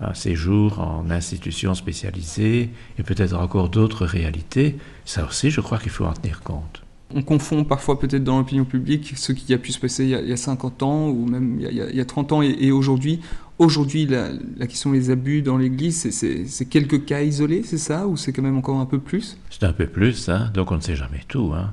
un 0.01 0.15
séjour 0.15 0.81
en 0.81 1.11
institution 1.11 1.75
spécialisée 1.75 2.71
et 2.99 3.03
peut-être 3.03 3.35
encore 3.35 3.69
d'autres 3.69 4.05
réalités 4.05 4.77
Ça 5.05 5.27
aussi, 5.27 5.51
je 5.51 5.61
crois 5.61 5.79
qu'il 5.79 5.91
faut 5.91 6.05
en 6.05 6.13
tenir 6.13 6.43
compte. 6.43 6.83
On 7.15 7.23
confond 7.23 7.65
parfois 7.65 7.99
peut-être 7.99 8.25
dans 8.25 8.39
l'opinion 8.39 8.65
publique 8.65 9.15
ce 9.17 9.33
qui 9.33 9.55
a 9.55 9.59
pu 9.59 9.73
se 9.73 9.79
passer 9.79 10.05
il 10.05 10.11
y 10.11 10.33
a, 10.33 10.37
50 10.37 10.83
ans 10.83 11.09
ou 11.09 11.27
même 11.27 11.61
il 11.61 11.73
y 11.73 12.01
a, 12.01 12.05
30 12.05 12.33
ans 12.33 12.43
et, 12.43 12.73
aujourd'hui. 12.73 13.21
Aujourd'hui, 13.59 14.05
la, 14.07 14.33
question 14.67 14.93
des 14.93 15.09
abus 15.11 15.41
dans 15.41 15.57
l'Église, 15.57 16.11
c'est 16.11 16.67
quelques 16.67 17.07
cas 17.07 17.23
isolés, 17.23 17.63
c'est 17.65 17.79
ça 17.79 18.07
Ou 18.07 18.17
c'est 18.17 18.33
quand 18.33 18.43
même 18.43 18.59
encore 18.59 18.81
un 18.81 18.87
peu 18.87 18.99
plus? 18.99 19.39
C'est 19.49 19.65
un 19.65 19.73
peu 19.73 19.87
plus, 19.87 20.29
hein 20.29 20.51
donc 20.53 20.73
on 20.73 20.77
ne 20.77 20.83
sait 20.83 20.97
jamais 20.97 21.23
tout. 21.29 21.53
Hein 21.55 21.73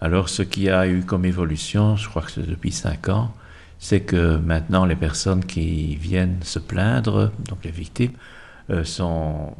alors 0.00 0.28
ce 0.28 0.42
qui 0.42 0.68
a 0.68 0.86
eu 0.86 1.02
comme 1.02 1.24
évolution, 1.24 1.96
je 1.96 2.08
crois 2.08 2.22
que 2.22 2.30
c'est 2.30 2.46
depuis 2.46 2.70
cinq 2.70 3.08
ans, 3.08 3.32
c'est 3.78 4.00
que 4.00 4.36
maintenant 4.36 4.84
les 4.84 4.96
personnes 4.96 5.44
qui 5.44 5.96
viennent 5.96 6.38
se 6.42 6.58
plaindre, 6.58 7.32
donc 7.48 7.64
les 7.64 7.70
victimes, 7.70 8.12
euh, 8.70 8.84
sont 8.84 9.54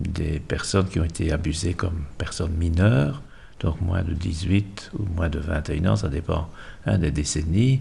des 0.00 0.40
personnes 0.40 0.88
qui 0.88 1.00
ont 1.00 1.04
été 1.04 1.32
abusées 1.32 1.74
comme 1.74 2.04
personnes 2.18 2.52
mineures, 2.52 3.22
donc 3.60 3.80
moins 3.80 4.02
de 4.02 4.12
18 4.12 4.92
ou 4.98 5.04
moins 5.14 5.28
de 5.28 5.38
21 5.38 5.92
ans, 5.92 5.96
ça 5.96 6.08
dépend 6.08 6.48
hein, 6.86 6.98
des 6.98 7.10
décennies, 7.10 7.80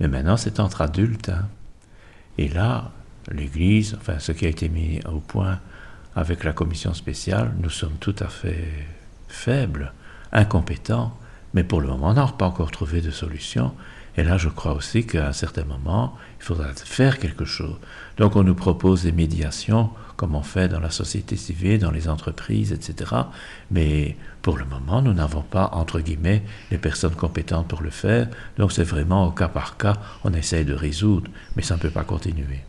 mais 0.00 0.08
maintenant 0.08 0.36
c'est 0.36 0.60
entre 0.60 0.82
adultes. 0.82 1.30
Hein. 1.30 1.48
Et 2.38 2.48
là, 2.48 2.90
l'Église, 3.30 3.96
enfin 4.00 4.18
ce 4.18 4.32
qui 4.32 4.46
a 4.46 4.48
été 4.48 4.68
mis 4.68 5.00
au 5.06 5.20
point 5.20 5.60
avec 6.16 6.44
la 6.44 6.52
commission 6.52 6.94
spéciale, 6.94 7.52
nous 7.58 7.70
sommes 7.70 7.96
tout 8.00 8.14
à 8.18 8.28
fait 8.28 8.68
faibles, 9.28 9.92
incompétents, 10.32 11.16
mais 11.54 11.64
pour 11.64 11.80
le 11.80 11.88
moment, 11.88 12.08
on 12.08 12.14
n'a 12.14 12.26
pas 12.26 12.46
encore 12.46 12.70
trouvé 12.70 13.00
de 13.00 13.10
solution. 13.10 13.72
Et 14.16 14.22
là, 14.22 14.38
je 14.38 14.48
crois 14.48 14.74
aussi 14.74 15.04
qu'à 15.06 15.28
un 15.28 15.32
certain 15.32 15.64
moment, 15.64 16.14
il 16.38 16.44
faudra 16.44 16.72
faire 16.74 17.18
quelque 17.18 17.44
chose. 17.44 17.76
Donc, 18.16 18.36
on 18.36 18.44
nous 18.44 18.54
propose 18.54 19.02
des 19.02 19.12
médiations, 19.12 19.90
comme 20.16 20.36
on 20.36 20.42
fait 20.42 20.68
dans 20.68 20.80
la 20.80 20.90
société 20.90 21.36
civile, 21.36 21.80
dans 21.80 21.90
les 21.90 22.08
entreprises, 22.08 22.72
etc. 22.72 23.12
Mais 23.70 24.16
pour 24.42 24.56
le 24.56 24.64
moment, 24.64 25.02
nous 25.02 25.14
n'avons 25.14 25.42
pas, 25.42 25.70
entre 25.72 26.00
guillemets, 26.00 26.42
les 26.70 26.78
personnes 26.78 27.14
compétentes 27.14 27.66
pour 27.66 27.82
le 27.82 27.90
faire. 27.90 28.28
Donc, 28.56 28.72
c'est 28.72 28.84
vraiment 28.84 29.26
au 29.26 29.32
cas 29.32 29.48
par 29.48 29.76
cas, 29.76 29.94
on 30.22 30.32
essaye 30.32 30.64
de 30.64 30.74
résoudre, 30.74 31.30
mais 31.56 31.62
ça 31.62 31.74
ne 31.74 31.80
peut 31.80 31.90
pas 31.90 32.04
continuer. 32.04 32.60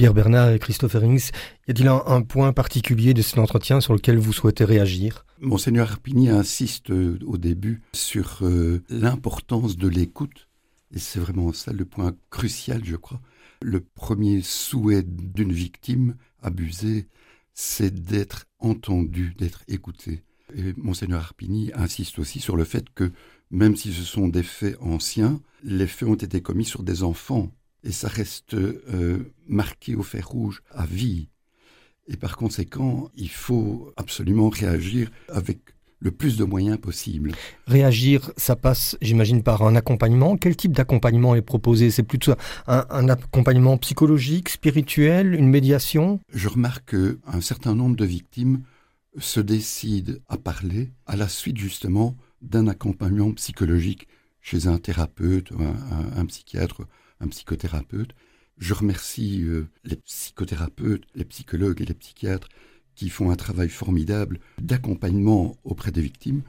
Pierre 0.00 0.14
Bernard 0.14 0.50
et 0.52 0.58
Christopher 0.58 1.02
Rings, 1.02 1.30
y 1.68 1.72
a-t-il 1.72 1.88
un, 1.88 2.22
point 2.22 2.54
particulier 2.54 3.12
de 3.12 3.20
cet 3.20 3.38
entretien 3.38 3.82
sur 3.82 3.92
lequel 3.92 4.16
vous 4.16 4.32
souhaitez 4.32 4.64
réagir? 4.64 5.26
Monseigneur 5.40 5.90
Arpigny 5.90 6.30
insiste 6.30 6.90
euh, 6.90 7.18
au 7.26 7.36
début 7.36 7.82
sur 7.92 8.38
euh, 8.42 8.82
l'importance 8.88 9.76
de 9.76 9.88
l'écoute, 9.88 10.48
et 10.92 10.98
c'est 10.98 11.20
vraiment 11.20 11.52
ça 11.52 11.72
le 11.72 11.84
point 11.84 12.16
crucial, 12.30 12.84
je 12.84 12.96
crois. 12.96 13.20
Le 13.62 13.80
premier 13.80 14.40
souhait 14.42 15.02
d'une 15.02 15.52
victime 15.52 16.16
abusée, 16.42 17.08
c'est 17.54 17.94
d'être 17.94 18.46
entendu, 18.58 19.34
d'être 19.36 19.62
écouté. 19.68 20.22
Et 20.54 20.72
Monseigneur 20.76 21.20
Arpigny 21.20 21.70
insiste 21.74 22.18
aussi 22.18 22.40
sur 22.40 22.56
le 22.56 22.64
fait 22.64 22.90
que 22.90 23.12
même 23.50 23.76
si 23.76 23.92
ce 23.92 24.02
sont 24.02 24.28
des 24.28 24.42
faits 24.42 24.76
anciens, 24.80 25.40
les 25.62 25.86
faits 25.86 26.08
ont 26.08 26.14
été 26.14 26.40
commis 26.40 26.64
sur 26.64 26.82
des 26.82 27.02
enfants 27.02 27.52
et 27.84 27.92
ça 27.92 28.08
reste 28.08 28.54
euh, 28.54 29.32
marqué 29.46 29.94
au 29.94 30.02
fer 30.02 30.26
rouge 30.28 30.62
à 30.70 30.86
vie. 30.86 31.28
Et 32.08 32.16
par 32.16 32.36
conséquent, 32.36 33.10
il 33.14 33.30
faut 33.30 33.92
absolument 33.96 34.48
réagir 34.48 35.10
avec 35.28 35.60
le 36.00 36.10
plus 36.10 36.36
de 36.36 36.44
moyens 36.44 36.78
possible. 36.78 37.32
Réagir, 37.66 38.32
ça 38.36 38.56
passe, 38.56 38.96
j'imagine, 39.00 39.42
par 39.42 39.62
un 39.62 39.76
accompagnement. 39.76 40.36
Quel 40.36 40.56
type 40.56 40.72
d'accompagnement 40.72 41.34
est 41.34 41.42
proposé? 41.42 41.90
C'est 41.90 42.02
plutôt 42.02 42.32
un, 42.66 42.86
un, 42.90 43.08
accompagnement 43.08 43.76
psychologique, 43.78 44.48
spirituel, 44.48 45.34
une 45.34 45.48
médiation? 45.48 46.20
Je 46.32 46.48
remarque 46.48 46.94
qu'un 46.94 47.40
certain 47.40 47.74
nombre 47.74 47.96
de 47.96 48.04
victimes 48.04 48.62
se 49.18 49.40
décident 49.40 50.14
à 50.28 50.36
parler 50.36 50.90
à 51.06 51.16
la 51.16 51.28
suite 51.28 51.58
justement 51.58 52.16
d'un 52.40 52.66
accompagnement 52.66 53.32
psychologique 53.32 54.08
chez 54.40 54.66
un 54.66 54.78
thérapeute, 54.78 55.52
un 56.16 56.24
psychiatre 56.26 56.86
un 57.20 57.28
psychothérapeute. 57.28 58.14
Je 58.58 58.74
remercie 58.74 59.42
euh, 59.42 59.68
les 59.84 59.96
psychothérapeutes, 59.96 61.04
les 61.14 61.24
psychologues 61.24 61.80
et 61.80 61.86
les 61.86 61.94
psychiatres 61.94 62.48
qui 63.00 63.08
font 63.08 63.30
un 63.30 63.34
travail 63.36 63.70
formidable 63.70 64.40
d'accompagnement 64.60 65.56
auprès 65.64 65.90
des 65.90 66.02
victimes 66.02 66.42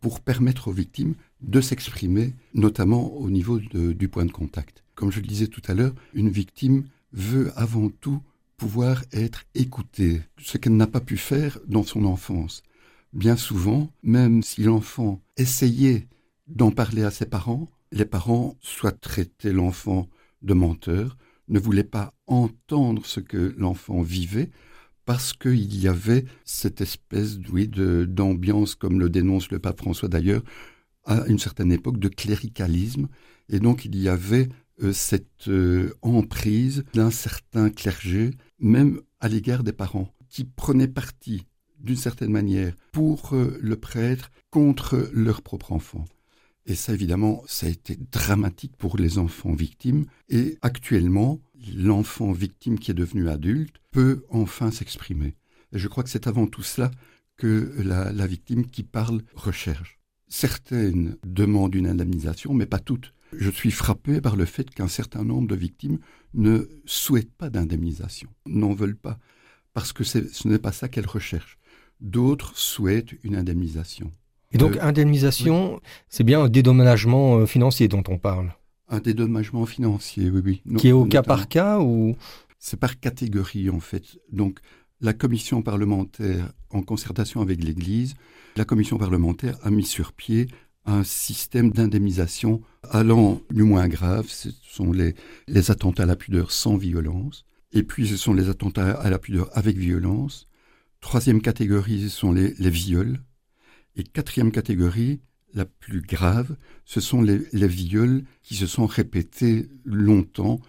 pour 0.00 0.20
permettre 0.20 0.68
aux 0.68 0.72
victimes 0.72 1.14
de 1.42 1.60
s'exprimer, 1.60 2.32
notamment 2.54 3.12
au 3.12 3.28
niveau 3.28 3.58
du 3.58 4.08
point 4.08 4.24
de 4.24 4.32
contact. 4.32 4.82
Comme 4.94 5.12
je 5.12 5.20
le 5.20 5.26
disais 5.26 5.48
tout 5.48 5.60
à 5.68 5.74
l'heure, 5.74 5.92
une 6.14 6.30
victime 6.30 6.84
veut 7.12 7.52
avant 7.56 7.90
tout 7.90 8.22
pouvoir 8.56 9.04
être 9.12 9.44
écoutée, 9.54 10.22
ce 10.38 10.56
qu'elle 10.56 10.78
n'a 10.78 10.86
pas 10.86 11.02
pu 11.02 11.18
faire 11.18 11.58
dans 11.66 11.82
son 11.82 12.06
enfance. 12.06 12.62
Bien 13.12 13.36
souvent, 13.36 13.92
même 14.02 14.42
si 14.42 14.62
l'enfant 14.62 15.20
essayait 15.36 16.06
d'en 16.46 16.70
parler 16.70 17.02
à 17.02 17.10
ses 17.10 17.26
parents, 17.26 17.68
les 17.92 18.06
parents 18.06 18.56
soit 18.62 18.98
traitaient 18.98 19.52
l'enfant 19.52 20.08
de 20.40 20.54
menteur, 20.54 21.18
ne 21.48 21.58
voulait 21.58 21.84
pas 21.84 22.14
entendre 22.26 23.04
ce 23.04 23.20
que 23.20 23.54
l'enfant 23.58 24.00
vivait, 24.00 24.50
parce 25.08 25.32
qu'il 25.32 25.74
y 25.74 25.88
avait 25.88 26.26
cette 26.44 26.82
espèce 26.82 27.38
d'ambiance, 27.38 28.74
comme 28.74 29.00
le 29.00 29.08
dénonce 29.08 29.50
le 29.50 29.58
pape 29.58 29.78
François 29.78 30.10
d'ailleurs, 30.10 30.42
à 31.06 31.24
une 31.28 31.38
certaine 31.38 31.72
époque 31.72 31.98
de 31.98 32.08
cléricalisme, 32.08 33.08
et 33.48 33.58
donc 33.58 33.86
il 33.86 33.96
y 33.96 34.10
avait 34.10 34.50
euh, 34.82 34.92
cette 34.92 35.48
euh, 35.48 35.94
emprise 36.02 36.84
d'un 36.92 37.10
certain 37.10 37.70
clergé, 37.70 38.32
même 38.58 39.00
à 39.18 39.28
l'égard 39.28 39.64
des 39.64 39.72
parents, 39.72 40.12
qui 40.28 40.44
prenaient 40.44 40.88
parti 40.88 41.46
d'une 41.80 41.96
certaine 41.96 42.30
manière 42.30 42.74
pour 42.92 43.32
euh, 43.32 43.56
le 43.62 43.76
prêtre 43.76 44.30
contre 44.50 45.08
leur 45.14 45.40
propre 45.40 45.72
enfant. 45.72 46.04
Et 46.66 46.74
ça, 46.74 46.92
évidemment, 46.92 47.42
ça 47.46 47.64
a 47.64 47.70
été 47.70 47.96
dramatique 48.12 48.76
pour 48.76 48.98
les 48.98 49.16
enfants 49.16 49.54
victimes. 49.54 50.04
Et 50.28 50.58
actuellement, 50.60 51.40
l'enfant 51.74 52.32
victime 52.32 52.78
qui 52.78 52.90
est 52.90 52.94
devenu 52.94 53.28
adulte 53.28 53.76
peut 53.90 54.24
enfin 54.30 54.70
s'exprimer. 54.70 55.34
Et 55.72 55.78
je 55.78 55.88
crois 55.88 56.04
que 56.04 56.10
c'est 56.10 56.26
avant 56.26 56.46
tout 56.46 56.62
cela 56.62 56.90
que 57.36 57.72
la, 57.78 58.26
victime 58.26 58.66
qui 58.66 58.82
parle 58.82 59.22
recherche. 59.34 59.98
Certaines 60.28 61.16
demandent 61.24 61.74
une 61.74 61.86
indemnisation, 61.86 62.52
mais 62.52 62.66
pas 62.66 62.80
toutes. 62.80 63.14
Je 63.32 63.50
suis 63.50 63.70
frappé 63.70 64.20
par 64.20 64.36
le 64.36 64.44
fait 64.44 64.68
qu'un 64.70 64.88
certain 64.88 65.24
nombre 65.24 65.48
de 65.48 65.54
victimes 65.54 65.98
ne 66.34 66.68
souhaitent 66.84 67.34
pas 67.34 67.50
d'indemnisation, 67.50 68.28
n'en 68.46 68.72
veulent 68.72 68.96
pas, 68.96 69.18
parce 69.74 69.92
que 69.92 70.04
ce 70.04 70.48
n'est 70.48 70.58
pas 70.58 70.72
ça 70.72 70.88
qu'elles 70.88 71.06
recherchent. 71.06 71.58
D'autres 72.00 72.56
souhaitent 72.56 73.14
une 73.22 73.36
indemnisation. 73.36 74.10
Et 74.52 74.58
donc, 74.58 74.76
euh, 74.76 74.82
indemnisation, 74.82 75.80
c'est 76.08 76.24
bien 76.24 76.42
un 76.42 76.48
dédommagement 76.48 77.38
euh, 77.38 77.46
financier 77.46 77.88
dont 77.88 78.04
on 78.08 78.18
parle 78.18 78.54
Un 78.88 79.00
dédommagement 79.00 79.66
financier, 79.66 80.30
oui, 80.30 80.40
oui. 80.44 80.76
qui 80.78 80.88
est 80.88 80.92
au 80.92 81.04
cas 81.04 81.22
par 81.22 81.48
cas 81.48 81.80
ou? 81.80 82.16
C'est 82.58 82.78
par 82.78 82.98
catégorie, 82.98 83.70
en 83.70 83.80
fait. 83.80 84.18
Donc, 84.32 84.58
la 85.00 85.12
commission 85.12 85.62
parlementaire, 85.62 86.52
en 86.70 86.82
concertation 86.82 87.40
avec 87.40 87.62
l'Église, 87.62 88.14
la 88.56 88.64
commission 88.64 88.98
parlementaire 88.98 89.56
a 89.62 89.70
mis 89.70 89.84
sur 89.84 90.12
pied 90.12 90.48
un 90.84 91.04
système 91.04 91.70
d'indemnisation 91.70 92.62
allant 92.82 93.40
du 93.50 93.62
moins 93.62 93.88
grave, 93.88 94.26
ce 94.28 94.48
sont 94.62 94.90
les, 94.90 95.14
les 95.46 95.70
attentats 95.70 96.04
à 96.04 96.06
la 96.06 96.16
pudeur 96.16 96.50
sans 96.50 96.76
violence, 96.76 97.44
et 97.72 97.82
puis 97.82 98.08
ce 98.08 98.16
sont 98.16 98.32
les 98.32 98.48
attentats 98.48 98.92
à 98.92 99.10
la 99.10 99.18
pudeur 99.18 99.50
avec 99.52 99.76
violence. 99.76 100.48
Troisième 101.00 101.42
catégorie, 101.42 102.02
ce 102.02 102.08
sont 102.08 102.32
les, 102.32 102.54
les 102.58 102.70
viols. 102.70 103.20
Et 103.96 104.02
quatrième 104.02 104.50
catégorie, 104.50 105.20
la 105.54 105.64
plus 105.64 106.02
grave, 106.02 106.56
ce 106.84 107.00
sont 107.00 107.22
les, 107.22 107.40
les 107.52 107.68
viols 107.68 108.24
qui 108.42 108.54
se 108.54 108.66
sont 108.66 108.86
répétés 108.86 109.68
longtemps 109.84 110.60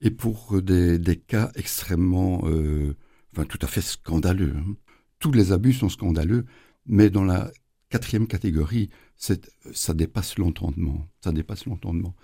et 0.00 0.10
pour 0.10 0.60
des, 0.62 1.16
cas 1.26 1.50
extrêmement, 1.56 2.42
euh, 2.44 2.94
enfin 3.32 3.44
tout 3.44 3.58
à 3.62 3.66
fait 3.66 3.80
scandaleux. 3.80 4.54
Hein. 4.56 4.76
Tous 5.18 5.32
les 5.32 5.52
abus 5.52 5.72
sont 5.72 5.88
scandaleux, 5.88 6.46
mais 6.86 7.10
dans 7.10 7.24
la 7.24 7.50
quatrième 7.88 8.26
catégorie, 8.26 8.90
ça 9.16 9.94
dépasse 9.94 10.38
l'entendement. 10.38 11.08
Ça 11.22 11.32
dépasse 11.32 11.66
l'entendement. 11.66 12.14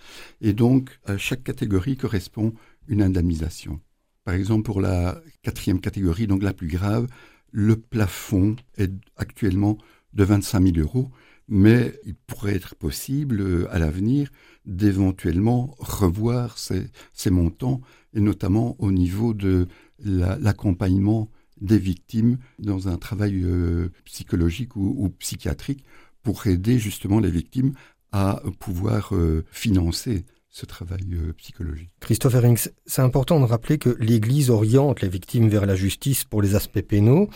Et 0.40 0.52
donc, 0.52 0.99
à 1.04 1.16
chaque 1.16 1.42
catégorie 1.42 1.97
correspond 1.97 2.54
une 2.87 3.02
indemnisation. 3.02 3.80
Par 4.25 4.35
exemple, 4.35 4.62
pour 4.62 4.80
la 4.80 5.21
quatrième 5.42 5.80
catégorie, 5.80 6.26
donc 6.26 6.42
la 6.42 6.52
plus 6.52 6.68
grave, 6.68 7.09
le 7.50 7.76
plafond 7.76 8.56
est 8.76 8.92
actuellement 9.16 9.78
de 10.14 10.25
25 10.25 10.75
000 10.75 10.78
euros, 10.78 11.11
mais 11.49 11.99
il 12.06 12.14
pourrait 12.14 12.54
être 12.54 12.75
possible 12.75 13.40
euh, 13.40 13.66
à 13.71 13.78
l'avenir 13.78 14.30
d'éventuellement 14.64 15.75
revoir 15.78 16.56
ces, 16.59 17.30
montants, 17.30 17.80
et 18.14 18.21
notamment 18.21 18.76
au 18.78 18.90
niveau 18.92 19.35
de 19.35 19.66
l'accompagnement 19.99 21.30
des 21.61 21.78
victimes 21.78 22.38
dans 22.59 22.88
un 22.88 22.97
travail 22.97 23.42
euh, 23.44 23.90
psychologique 24.04 24.76
ou, 24.76 25.09
psychiatrique 25.18 25.85
pour 26.23 26.47
aider 26.47 26.78
justement 26.78 27.21
les 27.21 27.30
victimes 27.30 27.75
à 28.12 28.42
pouvoir 28.59 29.14
euh, 29.14 29.44
financer 29.50 30.25
ce 30.54 30.66
travail 30.66 31.02
euh, 31.14 31.32
psychologique. 31.32 31.90
Christophe 31.99 32.34
Herings, 32.34 32.68
c'est 32.87 33.02
important 33.02 33.40
de 33.40 33.44
rappeler 33.44 33.76
que 33.76 33.96
l'Église 33.99 34.50
oriente 34.50 35.00
les 35.00 35.08
victimes 35.08 35.49
vers 35.49 35.66
la 35.66 35.75
justice 35.75 36.23
pour 36.23 36.42
les 36.42 36.54
aspects 36.54 36.80
pénaux, 36.80 37.28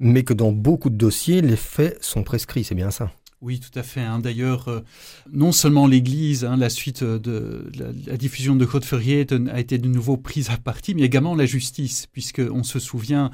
mais 0.00 0.24
que 0.24 0.34
dans 0.34 0.50
beaucoup 0.50 0.90
de 0.90 0.96
dossiers, 0.96 1.40
les 1.40 1.54
faits 1.54 2.02
sont 2.02 2.24
prescrits, 2.24 2.64
c'est 2.64 2.74
bien 2.74 2.90
ça? 2.90 3.12
Oui, 3.40 3.60
tout 3.60 3.78
à 3.78 3.84
fait. 3.84 4.00
Hein. 4.00 4.18
D'ailleurs, 4.18 4.66
euh, 4.66 4.80
non 5.32 5.52
seulement 5.52 5.86
l'Église, 5.86 6.44
hein, 6.44 6.56
la 6.56 6.68
suite 6.68 7.04
de 7.04 7.70
la, 7.78 8.16
diffusion 8.16 8.56
de 8.56 8.64
Code 8.64 8.84
a 9.52 9.60
été 9.60 9.78
de 9.78 9.86
nouveau 9.86 10.16
prise 10.16 10.50
à 10.50 10.56
partie, 10.56 10.96
mais 10.96 11.02
également 11.02 11.36
la 11.36 11.46
justice, 11.46 12.08
puisqu'on 12.10 12.64
se 12.64 12.80
souvient 12.80 13.30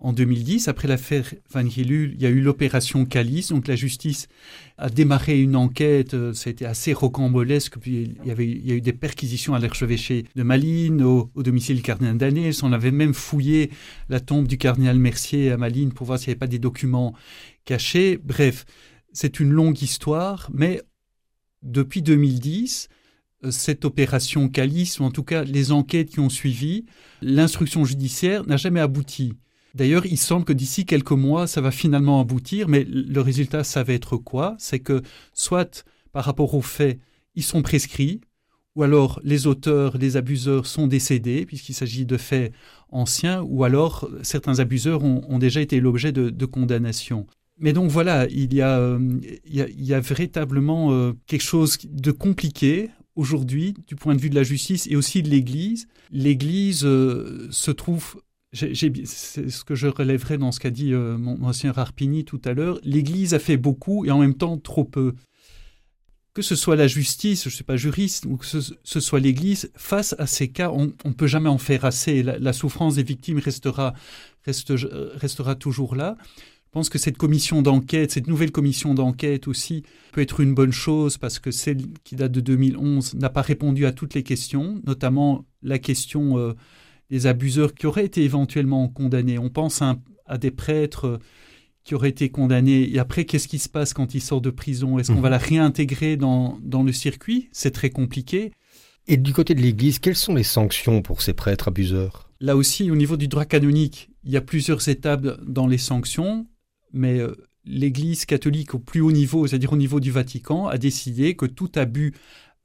en 0.00 0.12
2010, 0.12 0.68
après 0.68 0.86
l'affaire 0.86 1.34
Van 1.50 1.68
Gilul, 1.68 2.12
il 2.14 2.22
y 2.22 2.26
a 2.26 2.28
eu 2.28 2.40
l'opération 2.40 3.04
Calice, 3.04 3.48
donc 3.48 3.66
la 3.66 3.74
justice 3.74 4.28
a 4.76 4.90
démarré 4.90 5.40
une 5.40 5.56
enquête, 5.56 6.14
euh, 6.14 6.32
a 6.46 6.48
été 6.48 6.64
assez 6.64 6.92
rocambolesque, 6.92 7.78
puis 7.78 8.14
il 8.22 8.28
y, 8.28 8.30
avait, 8.30 8.44
a 8.44 8.74
eu 8.74 8.80
des 8.80 8.92
perquisitions 8.92 9.54
à 9.54 9.58
l'archevêché 9.58 10.24
de 10.36 10.42
Malines, 10.44 11.02
au, 11.02 11.30
domicile 11.34 11.76
du 11.76 11.82
cardinal 11.82 12.16
d'Anès, 12.16 12.62
on 12.62 12.72
avait 12.72 12.92
même 12.92 13.12
fouillé 13.12 13.70
la 14.08 14.20
tombe 14.20 14.46
du 14.46 14.56
cardinal 14.56 14.98
Mercier 14.98 15.50
à 15.50 15.56
Malines 15.56 15.92
pour 15.92 16.06
voir 16.06 16.20
s'il 16.20 16.28
n'y 16.28 16.32
avait 16.32 16.38
pas 16.38 16.46
des 16.46 16.60
documents 16.60 17.12
cachés. 17.64 18.20
Bref, 18.22 18.66
c'est 19.12 19.40
une 19.40 19.50
longue 19.50 19.82
histoire, 19.82 20.48
mais 20.52 20.80
depuis 21.62 22.02
2010, 22.02 22.88
euh, 23.44 23.50
cette 23.50 23.84
opération 23.84 24.48
Calice, 24.48 25.00
ou 25.00 25.04
en 25.04 25.10
tout 25.10 25.24
cas 25.24 25.42
les 25.42 25.72
enquêtes 25.72 26.10
qui 26.10 26.20
ont 26.20 26.30
suivi, 26.30 26.86
l'instruction 27.20 27.84
judiciaire 27.84 28.46
n'a 28.46 28.56
jamais 28.56 28.80
abouti. 28.80 29.34
D'ailleurs, 29.78 30.06
il 30.06 30.18
semble 30.18 30.44
que 30.44 30.52
d'ici 30.52 30.86
quelques 30.86 31.12
mois, 31.12 31.46
ça 31.46 31.60
va 31.60 31.70
finalement 31.70 32.20
aboutir, 32.20 32.66
mais 32.66 32.84
le 32.84 33.20
résultat, 33.20 33.62
ça 33.62 33.84
va 33.84 33.92
être 33.92 34.16
quoi? 34.16 34.56
C'est 34.58 34.80
que 34.80 35.02
soit 35.32 35.86
par 36.10 36.24
rapport 36.24 36.52
aux 36.54 36.62
faits, 36.62 36.98
ils 37.36 37.44
sont 37.44 37.62
prescrits, 37.62 38.20
ou 38.74 38.82
alors 38.82 39.20
les 39.22 39.46
auteurs, 39.46 39.96
les 39.96 40.16
abuseurs 40.16 40.66
sont 40.66 40.88
décédés, 40.88 41.46
puisqu'il 41.46 41.74
s'agit 41.74 42.06
de 42.06 42.16
faits 42.16 42.52
anciens, 42.88 43.40
ou 43.42 43.62
alors 43.62 44.10
certains 44.22 44.58
abuseurs 44.58 45.04
ont, 45.04 45.38
déjà 45.38 45.60
été 45.60 45.78
l'objet 45.78 46.10
de, 46.10 46.46
condamnation. 46.46 47.28
Mais 47.60 47.72
donc 47.72 47.88
voilà, 47.88 48.26
il 48.30 48.52
y 48.52 48.60
a, 48.60 48.80
euh, 48.80 49.20
véritablement 50.00 50.90
euh, 50.90 51.12
quelque 51.28 51.44
chose 51.44 51.78
de 51.84 52.10
compliqué 52.10 52.90
aujourd'hui 53.14 53.74
du 53.86 53.94
point 53.94 54.16
de 54.16 54.20
vue 54.20 54.30
de 54.30 54.34
la 54.34 54.42
justice 54.42 54.88
et 54.90 54.96
aussi 54.96 55.22
de 55.22 55.28
l'Église. 55.28 55.86
L'Église 56.10 56.84
euh, 56.84 57.46
se 57.52 57.70
trouve 57.70 58.20
c'est 58.52 59.50
ce 59.50 59.64
que 59.64 59.74
je 59.74 59.88
relèverai 59.88 60.38
dans 60.38 60.52
ce 60.52 60.60
qu'a 60.60 60.70
dit 60.70 60.92
euh, 60.92 61.18
mon 61.18 61.42
ancien 61.44 61.72
Rarpini 61.72 62.24
tout 62.24 62.40
à 62.44 62.54
l'heure. 62.54 62.78
L'Église 62.82 63.34
a 63.34 63.38
fait 63.38 63.56
beaucoup 63.56 64.06
et 64.06 64.10
en 64.10 64.18
même 64.18 64.34
temps 64.34 64.56
trop 64.56 64.84
peu. 64.84 65.14
Que 66.34 66.42
ce 66.42 66.56
soit 66.56 66.76
la 66.76 66.86
justice, 66.86 67.44
je 67.44 67.48
ne 67.48 67.54
suis 67.54 67.64
pas 67.64 67.76
juriste, 67.76 68.24
ou 68.26 68.36
que 68.36 68.46
ce, 68.46 69.00
soit 69.00 69.18
l'Église, 69.18 69.72
face 69.74 70.14
à 70.18 70.26
ces 70.26 70.48
cas, 70.48 70.70
on 70.70 70.92
ne 71.04 71.12
peut 71.12 71.26
jamais 71.26 71.48
en 71.48 71.58
faire 71.58 71.84
assez. 71.84 72.22
La, 72.22 72.52
souffrance 72.52 72.94
des 72.94 73.02
victimes 73.02 73.38
restera, 73.38 73.92
restera 74.46 75.56
toujours 75.56 75.96
là. 75.96 76.16
Je 76.68 76.72
pense 76.72 76.90
que 76.90 76.98
cette 76.98 77.16
commission 77.16 77.62
d'enquête, 77.62 78.12
cette 78.12 78.26
nouvelle 78.26 78.52
commission 78.52 78.92
d'enquête 78.94 79.48
aussi, 79.48 79.84
peut 80.12 80.20
être 80.20 80.40
une 80.40 80.54
bonne 80.54 80.70
chose 80.70 81.16
parce 81.16 81.38
que 81.38 81.50
celle 81.50 81.78
qui 82.04 82.14
date 82.14 82.30
de 82.30 82.40
2011 82.40 83.14
n'a 83.14 83.30
pas 83.30 83.40
répondu 83.40 83.86
à 83.86 83.92
toutes 83.92 84.14
les 84.14 84.22
questions, 84.22 84.80
notamment 84.86 85.46
la 85.62 85.78
question 85.78 86.38
euh, 86.38 86.52
des 87.10 87.26
abuseurs 87.26 87.74
qui 87.74 87.86
auraient 87.86 88.04
été 88.04 88.22
éventuellement 88.22 88.88
condamnés. 88.88 89.38
On 89.38 89.48
pense 89.48 89.82
à, 89.82 90.38
des 90.38 90.50
prêtres 90.50 91.06
euh, 91.06 91.18
qui 91.84 91.94
auraient 91.94 92.10
été 92.10 92.28
condamnés. 92.28 92.90
Et 92.90 92.98
après, 92.98 93.24
qu'est-ce 93.24 93.48
qui 93.48 93.58
se 93.58 93.68
passe 93.68 93.94
quand 93.94 94.14
ils 94.14 94.20
sortent 94.20 94.44
de 94.44 94.50
prison? 94.50 94.98
Est-ce 94.98 95.10
qu'on 95.12 95.20
va 95.20 95.28
mhm. 95.28 95.32
la 95.32 95.38
réintégrer 95.38 96.16
dans, 96.16 96.58
dans 96.62 96.82
le 96.82 96.92
circuit? 96.92 97.48
C'est 97.52 97.70
très 97.70 97.90
compliqué. 97.90 98.52
Et 99.06 99.16
du 99.16 99.32
côté 99.32 99.54
de 99.54 99.62
l'Église, 99.62 99.98
quelles 99.98 100.16
sont 100.16 100.34
les 100.34 100.42
sanctions 100.42 101.00
pour 101.00 101.22
ces 101.22 101.32
prêtres 101.32 101.68
abuseurs? 101.68 102.30
Là 102.40 102.56
aussi, 102.56 102.90
au 102.90 102.96
niveau 102.96 103.16
du 103.16 103.26
droit 103.26 103.46
canonique, 103.46 104.10
il 104.22 104.32
y 104.32 104.36
a 104.36 104.42
plusieurs 104.42 104.86
étapes 104.88 105.40
dans 105.42 105.66
les 105.66 105.78
sanctions, 105.78 106.46
mais 106.92 107.18
euh, 107.18 107.34
l'Église 107.64 108.26
catholique 108.26 108.74
au 108.74 108.78
plus 108.78 109.00
haut 109.00 109.10
niveau, 109.10 109.46
c'est-à-dire 109.46 109.72
au 109.72 109.76
niveau 109.76 109.98
du 109.98 110.10
Vatican, 110.10 110.66
a 110.66 110.76
décidé 110.76 111.34
que 111.34 111.46
tout 111.46 111.70
abus 111.74 112.14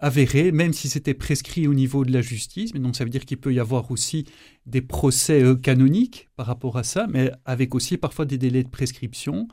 avéré, 0.03 0.51
même 0.51 0.73
si 0.73 0.89
c'était 0.89 1.13
prescrit 1.13 1.65
au 1.65 1.73
niveau 1.73 2.03
de 2.03 2.11
la 2.11 2.21
justice. 2.21 2.73
Mais 2.73 2.81
donc 2.81 2.97
ça 2.97 3.05
veut 3.05 3.09
dire 3.09 3.25
qu'il 3.25 3.37
peut 3.37 3.53
y 3.53 3.59
avoir 3.59 3.89
aussi 3.89 4.25
des 4.65 4.81
procès 4.81 5.41
euh, 5.41 5.55
canoniques 5.55 6.29
par 6.35 6.45
rapport 6.45 6.77
à 6.77 6.83
ça, 6.83 7.07
mais 7.09 7.31
avec 7.45 7.73
aussi 7.73 7.95
parfois 7.95 8.25
des 8.25 8.37
délais 8.37 8.63
de 8.63 8.69
prescription. 8.69 9.47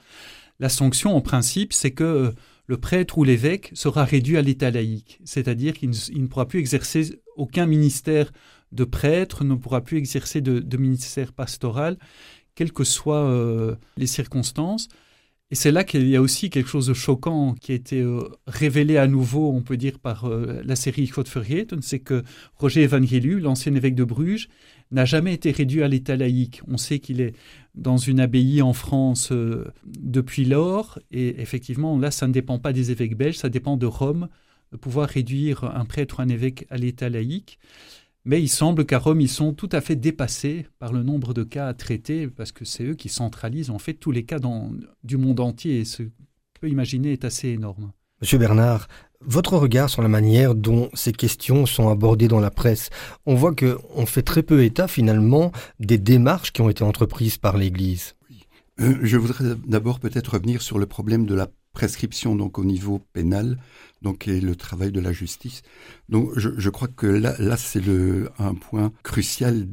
La 0.58 0.68
sanction, 0.68 1.14
en 1.16 1.20
principe, 1.20 1.72
c'est 1.72 1.92
que 1.92 2.04
euh, 2.04 2.30
le 2.66 2.78
prêtre 2.78 3.16
ou 3.16 3.22
l'évêque 3.22 3.70
sera 3.74 4.04
réduit 4.04 4.36
à 4.36 4.42
l'état 4.42 4.72
laïque, 4.72 5.20
c'est-à-dire 5.24 5.72
qu'il 5.72 5.90
ne, 5.90 6.26
pourra 6.26 6.48
plus 6.48 6.58
exercer 6.58 7.20
aucun 7.36 7.66
ministère 7.66 8.32
de 8.72 8.82
prêtre, 8.82 9.44
ne 9.44 9.54
pourra 9.54 9.82
plus 9.82 9.98
exercer 9.98 10.40
de, 10.40 10.76
ministère 10.76 11.32
pastoral, 11.32 11.96
quelles 12.56 12.72
que 12.72 12.84
soient 12.84 13.24
euh, 13.24 13.76
les 13.96 14.08
circonstances. 14.08 14.88
Et 15.52 15.56
c'est 15.56 15.72
là 15.72 15.82
qu'il 15.82 16.08
y 16.08 16.14
a 16.14 16.22
aussi 16.22 16.48
quelque 16.48 16.68
chose 16.68 16.86
de 16.86 16.94
choquant 16.94 17.54
qui 17.54 17.72
a 17.72 17.74
été 17.74 18.00
euh, 18.00 18.20
révélé 18.46 18.98
à 18.98 19.08
nouveau, 19.08 19.50
on 19.52 19.62
peut 19.62 19.76
dire, 19.76 19.98
par 19.98 20.26
euh, 20.26 20.62
la 20.64 20.76
série 20.76 21.06
Godvergeten, 21.06 21.82
c'est 21.82 21.98
que 21.98 22.22
Roger 22.54 22.84
Evangeliu, 22.84 23.40
l'ancien 23.40 23.74
évêque 23.74 23.96
de 23.96 24.04
Bruges, 24.04 24.48
n'a 24.92 25.04
jamais 25.04 25.34
été 25.34 25.50
réduit 25.50 25.82
à 25.82 25.88
l'état 25.88 26.16
laïque. 26.16 26.62
On 26.68 26.76
sait 26.76 27.00
qu'il 27.00 27.20
est 27.20 27.34
dans 27.74 27.96
une 27.96 28.20
abbaye 28.20 28.62
en 28.62 28.72
France 28.72 29.32
euh, 29.32 29.64
depuis 29.84 30.44
lors, 30.44 31.00
et 31.10 31.40
effectivement, 31.40 31.98
là, 31.98 32.12
ça 32.12 32.28
ne 32.28 32.32
dépend 32.32 32.60
pas 32.60 32.72
des 32.72 32.92
évêques 32.92 33.16
belges, 33.16 33.38
ça 33.38 33.48
dépend 33.48 33.76
de 33.76 33.86
Rome, 33.86 34.28
de 34.70 34.76
pouvoir 34.76 35.08
réduire 35.08 35.64
un 35.64 35.84
prêtre 35.84 36.20
ou 36.20 36.22
un 36.22 36.28
évêque 36.28 36.64
à 36.70 36.76
l'état 36.76 37.08
laïque. 37.08 37.58
Mais 38.24 38.42
il 38.42 38.48
semble 38.48 38.84
qu'à 38.84 38.98
Rome, 38.98 39.20
ils 39.20 39.28
sont 39.28 39.52
tout 39.54 39.68
à 39.72 39.80
fait 39.80 39.96
dépassés 39.96 40.66
par 40.78 40.92
le 40.92 41.02
nombre 41.02 41.32
de 41.32 41.42
cas 41.42 41.68
à 41.68 41.74
traiter, 41.74 42.28
parce 42.28 42.52
que 42.52 42.64
c'est 42.64 42.84
eux 42.84 42.94
qui 42.94 43.08
centralisent 43.08 43.70
en 43.70 43.78
fait 43.78 43.94
tous 43.94 44.10
les 44.10 44.24
cas 44.24 44.38
dans, 44.38 44.70
du 45.04 45.16
monde 45.16 45.40
entier. 45.40 45.80
Et 45.80 45.84
ce 45.84 46.02
qu'on 46.02 46.60
peut 46.60 46.68
imaginer 46.68 47.12
est 47.12 47.24
assez 47.24 47.48
énorme. 47.48 47.92
Monsieur 48.20 48.36
Bernard, 48.36 48.88
votre 49.22 49.56
regard 49.56 49.88
sur 49.88 50.02
la 50.02 50.08
manière 50.08 50.54
dont 50.54 50.90
ces 50.92 51.12
questions 51.12 51.64
sont 51.64 51.88
abordées 51.88 52.28
dans 52.28 52.40
la 52.40 52.50
presse, 52.50 52.90
on 53.24 53.34
voit 53.34 53.54
qu'on 53.54 54.04
fait 54.04 54.22
très 54.22 54.42
peu 54.42 54.62
état 54.62 54.88
finalement 54.88 55.52
des 55.78 55.96
démarches 55.96 56.52
qui 56.52 56.60
ont 56.60 56.68
été 56.68 56.84
entreprises 56.84 57.38
par 57.38 57.56
l'Église. 57.56 58.14
Oui. 58.28 58.44
Euh, 58.80 58.98
je 59.02 59.16
voudrais 59.16 59.56
d'abord 59.66 60.00
peut-être 60.00 60.34
revenir 60.34 60.60
sur 60.60 60.78
le 60.78 60.84
problème 60.84 61.24
de 61.24 61.34
la 61.34 61.48
prescription 61.72 62.34
donc 62.34 62.58
au 62.58 62.64
niveau 62.64 63.00
pénal, 63.12 63.58
donc 64.02 64.28
et 64.28 64.40
le 64.40 64.56
travail 64.56 64.92
de 64.92 65.00
la 65.00 65.12
justice. 65.12 65.62
Donc 66.08 66.30
je, 66.36 66.70
crois 66.70 66.88
que 66.88 67.06
là, 67.06 67.34
là 67.38 67.56
c'est 67.56 67.82
un 68.38 68.54
point 68.54 68.92
crucial 69.02 69.68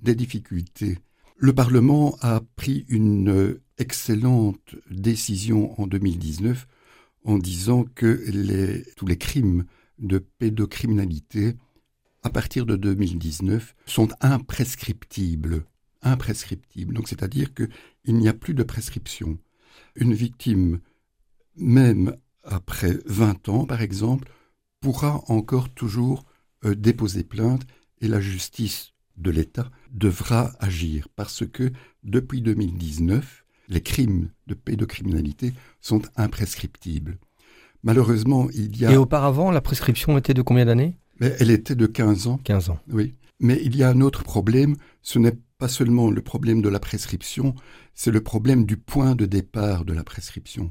des 0.00 0.14
difficultés. 0.14 0.98
Le 1.36 1.52
Parlement 1.52 2.16
a 2.20 2.40
pris 2.56 2.84
une 2.88 3.58
excellente 3.78 4.76
décision 4.90 5.80
en 5.80 5.86
2019 5.86 6.66
en 7.24 7.38
disant 7.38 7.84
que 7.94 8.22
tous 8.96 9.06
les 9.06 9.18
crimes 9.18 9.64
de 9.98 10.18
pédocriminalité 10.18 11.56
à 12.22 12.30
partir 12.30 12.66
de 12.66 12.76
2019 12.76 13.74
sont 13.86 14.08
imprescriptibles. 14.20 15.64
Imprescriptibles. 16.02 16.94
Donc 16.94 17.08
c'est-à-dire 17.08 17.52
qu'il 17.54 18.16
n'y 18.16 18.28
a 18.28 18.34
plus 18.34 18.54
de 18.54 18.62
prescription. 18.62 19.38
Une 19.94 20.14
victime, 20.14 20.80
même 21.56 22.16
après 22.44 22.98
20 23.06 23.48
ans 23.48 23.66
par 23.66 23.82
exemple, 23.82 24.30
pourra 24.80 25.22
encore 25.28 25.70
toujours 25.70 26.24
euh, 26.64 26.74
déposer 26.74 27.24
plainte 27.24 27.62
et 28.00 28.08
la 28.08 28.20
justice 28.20 28.92
de 29.16 29.30
l'État 29.30 29.70
devra 29.92 30.52
agir 30.58 31.08
parce 31.16 31.46
que 31.46 31.72
depuis 32.02 32.42
2019, 32.42 33.44
les 33.68 33.80
crimes 33.80 34.30
de 34.46 34.54
pédocriminalité 34.54 35.54
sont 35.80 36.02
imprescriptibles. 36.16 37.18
Malheureusement, 37.82 38.48
il 38.54 38.76
y 38.76 38.86
a... 38.86 38.92
Et 38.92 38.96
auparavant, 38.96 39.50
la 39.50 39.60
prescription 39.60 40.18
était 40.18 40.34
de 40.34 40.42
combien 40.42 40.64
d'années? 40.64 40.96
Elle 41.20 41.50
était 41.50 41.74
de 41.74 41.86
15 41.86 42.26
ans. 42.26 42.38
15 42.38 42.70
ans. 42.70 42.78
Oui. 42.90 43.14
Mais 43.40 43.60
il 43.64 43.76
y 43.76 43.82
a 43.82 43.90
un 43.90 44.00
autre 44.00 44.22
problème, 44.22 44.76
ce 45.02 45.18
n'est 45.18 45.36
pas 45.58 45.68
seulement 45.68 46.10
le 46.10 46.22
problème 46.22 46.62
de 46.62 46.68
la 46.68 46.80
prescription, 46.80 47.54
c'est 47.94 48.10
le 48.10 48.22
problème 48.22 48.64
du 48.64 48.76
point 48.76 49.14
de 49.14 49.26
départ 49.26 49.84
de 49.84 49.92
la 49.92 50.04
prescription. 50.04 50.70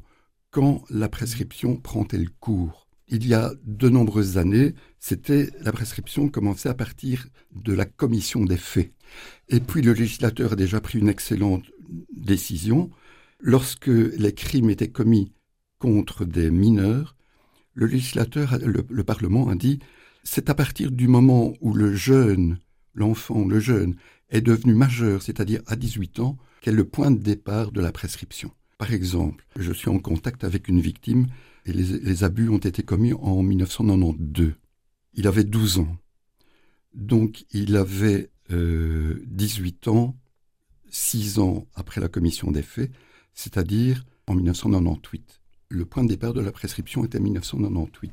Quand 0.53 0.83
la 0.91 1.09
prescription 1.09 1.77
prend-elle 1.77 2.29
cours 2.29 2.87
Il 3.07 3.25
y 3.25 3.33
a 3.33 3.53
de 3.65 3.89
nombreuses 3.89 4.37
années, 4.37 4.75
c'était 4.99 5.49
la 5.61 5.71
prescription 5.71 6.29
commençait 6.29 6.69
à 6.69 6.75
partir 6.75 7.25
de 7.55 7.73
la 7.73 7.85
commission 7.85 8.45
des 8.45 8.57
faits. 8.57 8.93
Et 9.49 9.59
puis 9.59 9.81
le 9.81 9.93
législateur 9.93 10.53
a 10.53 10.55
déjà 10.55 10.79
pris 10.79 10.99
une 10.99 11.09
excellente 11.09 11.65
décision. 12.15 12.91
Lorsque 13.39 13.87
les 13.87 14.31
crimes 14.31 14.69
étaient 14.69 14.91
commis 14.91 15.33
contre 15.79 16.23
des 16.23 16.51
mineurs, 16.51 17.15
le 17.73 17.87
législateur, 17.87 18.55
le, 18.61 19.03
Parlement 19.03 19.49
a 19.49 19.55
dit, 19.55 19.79
c'est 20.23 20.51
à 20.51 20.53
partir 20.53 20.91
du 20.91 21.07
moment 21.07 21.53
où 21.61 21.73
le 21.73 21.95
jeune, 21.95 22.59
l'enfant, 22.93 23.47
le 23.47 23.59
jeune, 23.59 23.95
est 24.29 24.41
devenu 24.41 24.75
majeur, 24.75 25.23
c'est-à-dire 25.23 25.63
à 25.65 25.75
18 25.75 26.19
ans, 26.19 26.37
qu'est 26.61 26.71
le 26.71 26.85
point 26.85 27.09
de 27.09 27.17
départ 27.17 27.71
de 27.71 27.81
la 27.81 27.91
prescription. 27.91 28.51
Par 28.83 28.91
exemple, 28.91 29.45
je 29.55 29.71
suis 29.71 29.87
en 29.87 29.97
contact 29.97 30.43
avec 30.43 30.67
une 30.67 30.81
victime 30.81 31.27
et 31.65 31.71
les, 31.71 32.25
abus 32.25 32.49
ont 32.49 32.57
été 32.57 32.83
commis 32.83 33.13
en 33.13 33.41
1992. 33.41 34.55
Il 35.13 35.25
avait 35.25 35.45
12 35.45 35.79
ans. 35.79 35.97
Donc 36.93 37.45
il 37.51 37.77
avait 37.77 38.29
18 38.49 39.87
euh, 39.87 39.89
ans, 39.89 40.17
6 40.89 41.39
ans 41.39 41.65
après 41.75 42.01
la 42.01 42.09
commission 42.09 42.51
des 42.51 42.61
faits, 42.61 42.91
c'est-à-dire 43.33 44.03
en 44.27 44.35
1998 44.35 45.39
le 45.69 45.85
point 45.85 46.03
de 46.03 46.09
départ 46.09 46.33
de 46.33 46.41
la 46.41 46.51
prescription 46.51 47.05
était 47.05 47.21
1998. 47.21 48.11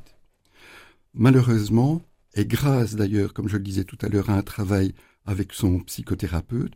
Malheureusement, 1.15 2.01
et 2.33 2.45
grâce 2.45 2.95
d'ailleurs, 2.95 3.33
comme 3.33 3.49
je 3.49 3.57
le 3.57 3.63
disais 3.63 3.83
tout 3.83 3.97
à 4.01 4.07
l'heure, 4.07 4.29
à 4.29 4.37
un 4.37 4.41
travail 4.41 4.93
avec 5.25 5.51
son 5.51 5.81
psychothérapeute, 5.81 6.75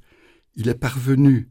il 0.56 0.68
est 0.68 0.76
parvenu 0.76 1.50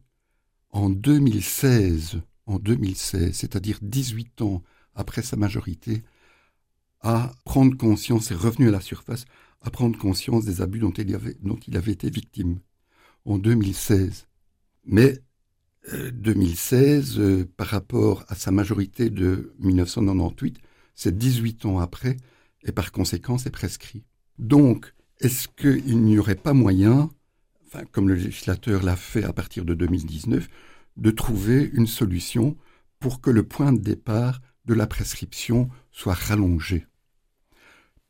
en 0.73 0.91
2016, 0.91 2.21
en 2.47 2.59
2016, 2.59 3.35
c'est-à-dire 3.35 3.79
18 3.83 4.43
ans 4.43 4.63
après 4.95 5.23
sa 5.23 5.37
majorité, 5.37 6.03
à 7.01 7.33
prendre 7.45 7.77
conscience, 7.77 8.31
et 8.31 8.35
revenu 8.35 8.69
à 8.69 8.73
la 8.73 8.81
surface, 8.81 9.25
à 9.61 9.71
prendre 9.71 9.99
conscience 9.99 10.45
des 10.45 10.63
abus 10.63 10.79
dont 10.79 10.93
il 10.93 11.15
avait, 11.15 11.37
dont 11.43 11.59
il 11.67 11.77
avait 11.77 11.93
été 11.93 12.11
victime 12.11 12.59
en 13.25 13.39
2016. 13.39 14.27
Mais 14.87 15.21
2016, 15.93 17.19
euh, 17.19 17.23
euh, 17.23 17.45
par 17.57 17.69
rapport 17.69 18.25
à 18.29 18.35
sa 18.35 18.51
majorité 18.51 19.11
de 19.11 19.53
1998, 19.59 20.59
c'est 20.95 21.17
18 21.17 21.67
ans 21.67 21.79
après, 21.79 22.17
et 22.65 22.73
par 22.73 22.93
conséquent, 22.93 23.37
c'est 23.39 23.51
prescrit. 23.51 24.05
Donc, 24.39 24.95
est-ce 25.21 25.49
qu'il 25.49 26.03
n'y 26.03 26.19
aurait 26.19 26.35
pas 26.35 26.55
moyen, 26.55 27.11
enfin, 27.67 27.85
comme 27.93 28.09
le 28.09 28.15
législateur 28.15 28.83
l'a 28.83 28.97
fait 28.97 29.25
à 29.25 29.33
partir 29.33 29.65
de 29.65 29.75
2019, 29.75 30.49
de 30.97 31.11
trouver 31.11 31.71
une 31.75 31.87
solution 31.87 32.57
pour 33.01 33.21
que 33.21 33.31
le 33.31 33.43
point 33.43 33.73
de 33.73 33.81
départ 33.81 34.41
de 34.65 34.75
la 34.75 34.87
prescription 34.87 35.69
soit 35.93 36.15
rallongé. 36.15 36.87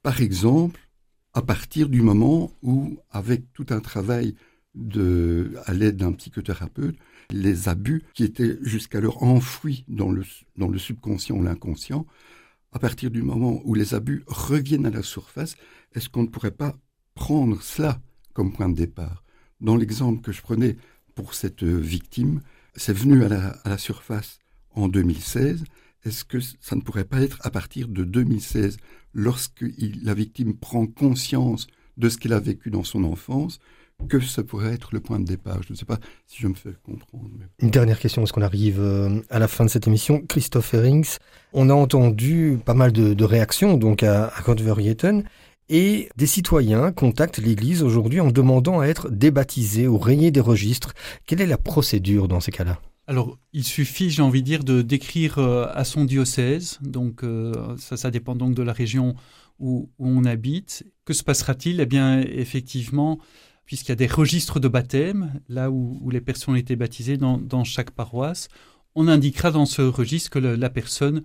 Par 0.03 0.21
exemple, 0.21 0.81
à 1.33 1.43
partir 1.43 1.89
du 1.89 2.03
moment 2.03 2.53
où, 2.63 2.99
avec 3.11 3.53
tout 3.53 3.67
un 3.71 3.81
travail 3.81 4.35
à 5.67 5.73
l'aide 5.73 5.97
d'un 5.97 6.13
psychothérapeute, 6.13 6.97
les 7.31 7.69
abus 7.69 8.03
qui 8.13 8.25
étaient 8.25 8.59
jusqu'alors 8.63 9.23
enfouis 9.23 9.85
dans 9.89 10.11
le, 10.11 10.25
dans 10.57 10.69
le 10.69 10.79
subconscient 10.79 11.37
ou 11.37 11.43
l'inconscient, 11.43 12.07
à 12.73 12.79
partir 12.79 13.11
du 13.11 13.23
moment 13.23 13.61
où 13.65 13.75
les 13.75 13.95
abus 13.95 14.25
reviennent 14.27 14.87
à 14.87 14.91
la 14.91 15.03
surface, 15.03 15.57
est-ce 15.95 16.09
qu'on 16.09 16.23
ne 16.23 16.29
pourrait 16.29 16.51
pas 16.51 16.77
prendre 17.15 17.63
cela 17.63 18.01
comme 18.33 18.53
point 18.53 18.69
de 18.69 18.75
départ? 18.75 19.23
Dans 19.61 19.77
l'exemple 19.77 20.21
que 20.21 20.33
je 20.33 20.43
prenais 20.43 20.77
pour 21.15 21.35
cette 21.35 21.63
victime, 21.63 22.41
c'est 22.77 22.93
venu 22.93 23.25
à 23.25 23.29
la, 23.65 23.79
surface 23.79 24.39
en 24.75 24.89
2016. 24.89 25.65
Est-ce 26.05 26.25
que 26.25 26.39
ça 26.41 26.77
ne 26.77 26.81
pourrait 26.81 27.05
pas 27.05 27.21
être 27.21 27.39
à 27.43 27.51
partir 27.51 27.89
de 27.89 28.05
2016, 28.05 28.77
lorsque 29.15 29.65
la 30.03 30.15
victime 30.15 30.55
prend 30.55 30.87
conscience 30.87 31.67
de 31.97 32.09
ce 32.09 32.19
qu'elle 32.19 32.33
a 32.33 32.41
vécu 32.41 32.71
dans 32.71 32.85
son 32.85 33.05
enfance, 33.05 33.59
que 34.09 34.21
ça 34.21 34.43
pourrait 34.43 34.75
être 34.75 34.91
le 34.93 35.01
point 35.01 35.19
de 35.19 35.25
départ? 35.25 35.63
Je 35.63 35.73
ne 35.73 35.79
sais 35.79 35.87
pas 35.87 35.99
si 36.27 36.43
je 36.43 36.49
me 36.49 36.55
fais 36.55 36.75
comprendre. 36.83 37.31
Une 37.61 37.71
dernière 37.71 37.99
question, 37.99 38.21
parce 38.21 38.33
qu'on 38.33 38.43
arrive 38.43 38.81
euh, 38.81 39.23
à 39.31 39.39
la 39.39 39.49
fin 39.49 39.65
de 39.65 39.71
cette 39.71 39.87
émission. 39.87 40.21
Christophe 40.29 40.75
Herings, 40.75 41.17
on 41.53 41.71
a 41.71 41.75
entendu 41.75 42.59
pas 42.65 42.75
mal 42.75 42.93
de, 42.93 43.25
réactions 43.25 43.79
donc 43.79 44.03
à, 44.03 44.27
à 44.27 44.43
et 45.69 46.09
des 46.17 46.27
citoyens 46.27 46.93
contactent 46.93 47.39
l'Église 47.39 47.83
aujourd'hui 47.83 48.21
en 48.21 48.31
demandant 48.31 48.81
à 48.81 48.87
être 48.87 49.11
débaptisés 49.11 49.89
ou 49.89 49.99
rayés 49.99 50.31
des 50.31 50.41
registres. 50.41 50.95
Quelle 51.27 51.41
est 51.41 51.47
la 51.47 51.59
procédure 51.59 52.29
dans 52.29 52.41
ces 52.41 52.53
cas-là? 52.53 52.81
Alors, 53.07 53.39
il 53.53 53.65
suffit, 53.65 54.11
j'ai 54.11 54.23
envie 54.23 54.43
de 54.43 54.47
dire, 54.47 54.65
de 54.65 54.81
d'écrire 54.81 55.39
euh, 55.39 55.67
à 55.75 55.85
son 55.85 56.05
diocèse. 56.05 56.79
Donc, 56.81 57.23
euh, 57.23 57.53
ça, 57.77 58.11
dépend 58.11 58.35
donc 58.35 58.55
de 58.55 58.63
la 58.63 58.73
région 58.73 59.15
où 59.59 59.91
on 59.99 60.25
habite. 60.25 60.85
Que 61.05 61.13
se 61.13 61.23
passera-t-il? 61.23 61.81
Eh 61.81 61.87
bien, 61.87 62.21
effectivement, 62.21 63.19
puisqu'il 63.67 63.91
y 63.91 63.93
a 63.93 63.97
des 63.97 64.07
registres 64.07 64.59
de 64.59 64.69
baptême, 64.69 65.41
là 65.49 65.71
où, 65.71 66.09
les 66.11 66.21
personnes 66.21 66.55
ont 66.55 66.59
été 66.59 66.77
baptisées 66.77 67.19
dans, 67.19 67.65
chaque 67.65 67.91
paroisse. 67.91 68.49
On 68.95 69.09
indiquera 69.09 69.51
dans 69.51 69.67
ce 69.67 69.83
registre 69.83 70.31
que 70.31 70.39
la 70.39 70.71
personne 70.71 71.25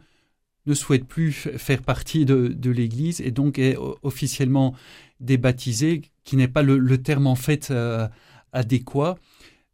ne 0.66 0.74
souhaite 0.74 1.06
plus 1.06 1.34
faire 1.34 1.82
partie 1.82 2.26
de, 2.26 2.70
l'Église 2.70 3.22
et 3.22 3.32
donc 3.32 3.60
est 3.60 3.78
officiellement 4.04 4.76
débaptisée, 5.20 6.04
qui 6.24 6.36
n'est 6.36 6.48
pas 6.48 6.62
le, 6.62 6.98
terme 7.02 7.28
en 7.28 7.36
fait 7.36 7.72
euh, 7.72 8.08
adéquat. 8.54 9.18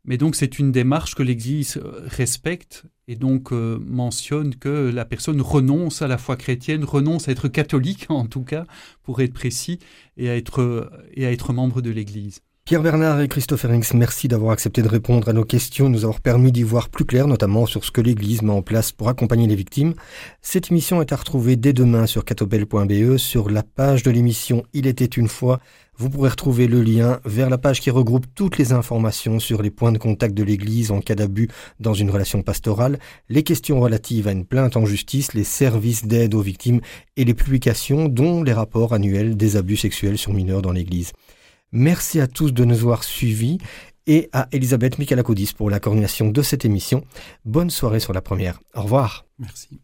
Mais 0.05 0.17
donc 0.17 0.35
c'est 0.35 0.59
une 0.59 0.71
démarche 0.71 1.15
que 1.15 1.23
l'Église 1.23 1.81
respecte 2.05 2.85
et 3.07 3.15
donc 3.15 3.51
euh, 3.51 3.79
mentionne 3.79 4.55
que 4.55 4.89
la 4.89 5.05
personne 5.05 5.41
renonce 5.41 6.01
à 6.01 6.07
la 6.07 6.17
foi 6.17 6.37
chrétienne, 6.37 6.83
renonce 6.83 7.27
à 7.27 7.31
être 7.31 7.47
catholique 7.47 8.05
en 8.09 8.25
tout 8.25 8.43
cas, 8.43 8.65
pour 9.03 9.21
être 9.21 9.33
précis, 9.33 9.79
et 10.17 10.29
à 10.29 10.37
être 10.37 11.53
membre 11.53 11.81
de 11.81 11.89
l'Église. 11.89 12.41
Pierre 12.67 12.81
Bernard 12.81 13.21
et 13.21 13.27
Christophe 13.27 13.63
Herings, 13.65 13.91
merci 13.93 14.27
d'avoir 14.27 14.51
accepté 14.51 14.81
de 14.81 14.87
répondre 14.87 15.29
à 15.29 15.33
nos 15.33 15.45
questions, 15.45 15.87
nous 15.87 16.03
avoir 16.03 16.19
permis 16.19 16.51
d'y 16.51 16.63
voir 16.63 16.89
plus 16.89 17.05
clair, 17.05 17.27
notamment 17.27 17.67
sur 17.67 17.85
ce 17.85 17.91
que 17.91 18.01
l'Église 18.01 18.41
met 18.41 18.51
en 18.51 18.63
place 18.63 18.91
pour 18.91 19.07
accompagner 19.07 19.45
les 19.45 19.55
victimes. 19.55 19.93
Cette 20.41 20.71
émission 20.71 20.99
est 20.99 21.13
à 21.13 21.15
retrouver 21.15 21.57
dès 21.57 21.73
demain 21.73 22.07
sur 22.07 22.25
catobel.be, 22.25 23.17
sur 23.17 23.51
la 23.51 23.61
page 23.61 24.01
de 24.01 24.09
l'émission 24.09 24.63
Il 24.73 24.87
était 24.87 25.05
une 25.05 25.27
fois. 25.27 25.59
Vous 25.99 26.09
pourrez 26.09 26.29
retrouver 26.29 26.65
le 26.65 26.81
lien 26.81 27.19
vers 27.23 27.51
la 27.51 27.59
page 27.59 27.81
qui 27.81 27.91
regroupe 27.91 28.25
toutes 28.33 28.57
les 28.57 28.73
informations 28.73 29.39
sur 29.39 29.61
les 29.61 29.69
points 29.69 29.91
de 29.91 29.99
contact 29.99 30.33
de 30.33 30.43
l'Église 30.43 30.89
en 30.89 31.01
cas 31.01 31.13
d'abus 31.13 31.49
dans 31.79 31.93
une 31.93 32.09
relation 32.09 32.41
pastorale, 32.41 32.97
les 33.29 33.43
questions 33.43 33.79
relatives 33.79 34.27
à 34.27 34.31
une 34.31 34.43
plainte 34.43 34.75
en 34.75 34.87
justice, 34.87 35.35
les 35.35 35.43
services 35.43 36.07
d'aide 36.07 36.33
aux 36.33 36.41
victimes 36.41 36.81
et 37.15 37.25
les 37.25 37.35
publications 37.35 38.07
dont 38.07 38.41
les 38.41 38.53
rapports 38.53 38.93
annuels 38.93 39.37
des 39.37 39.55
abus 39.55 39.77
sexuels 39.77 40.17
sur 40.17 40.33
mineurs 40.33 40.63
dans 40.63 40.71
l'Église. 40.71 41.11
Merci 41.75 42.21
à 42.21 42.27
tous 42.27 42.53
de 42.53 42.63
nous 42.63 42.79
avoir 42.79 43.03
suivis 43.03 43.57
et 44.07 44.29
à 44.31 44.47
Elisabeth 44.53 44.97
Michalakoudis 44.97 45.51
pour 45.57 45.69
la 45.69 45.81
coordination 45.81 46.29
de 46.29 46.41
cette 46.41 46.63
émission. 46.63 47.03
Bonne 47.43 47.69
soirée 47.69 47.99
sur 47.99 48.13
la 48.13 48.21
première. 48.21 48.61
Au 48.75 48.83
revoir. 48.83 49.25
Merci. 49.39 49.81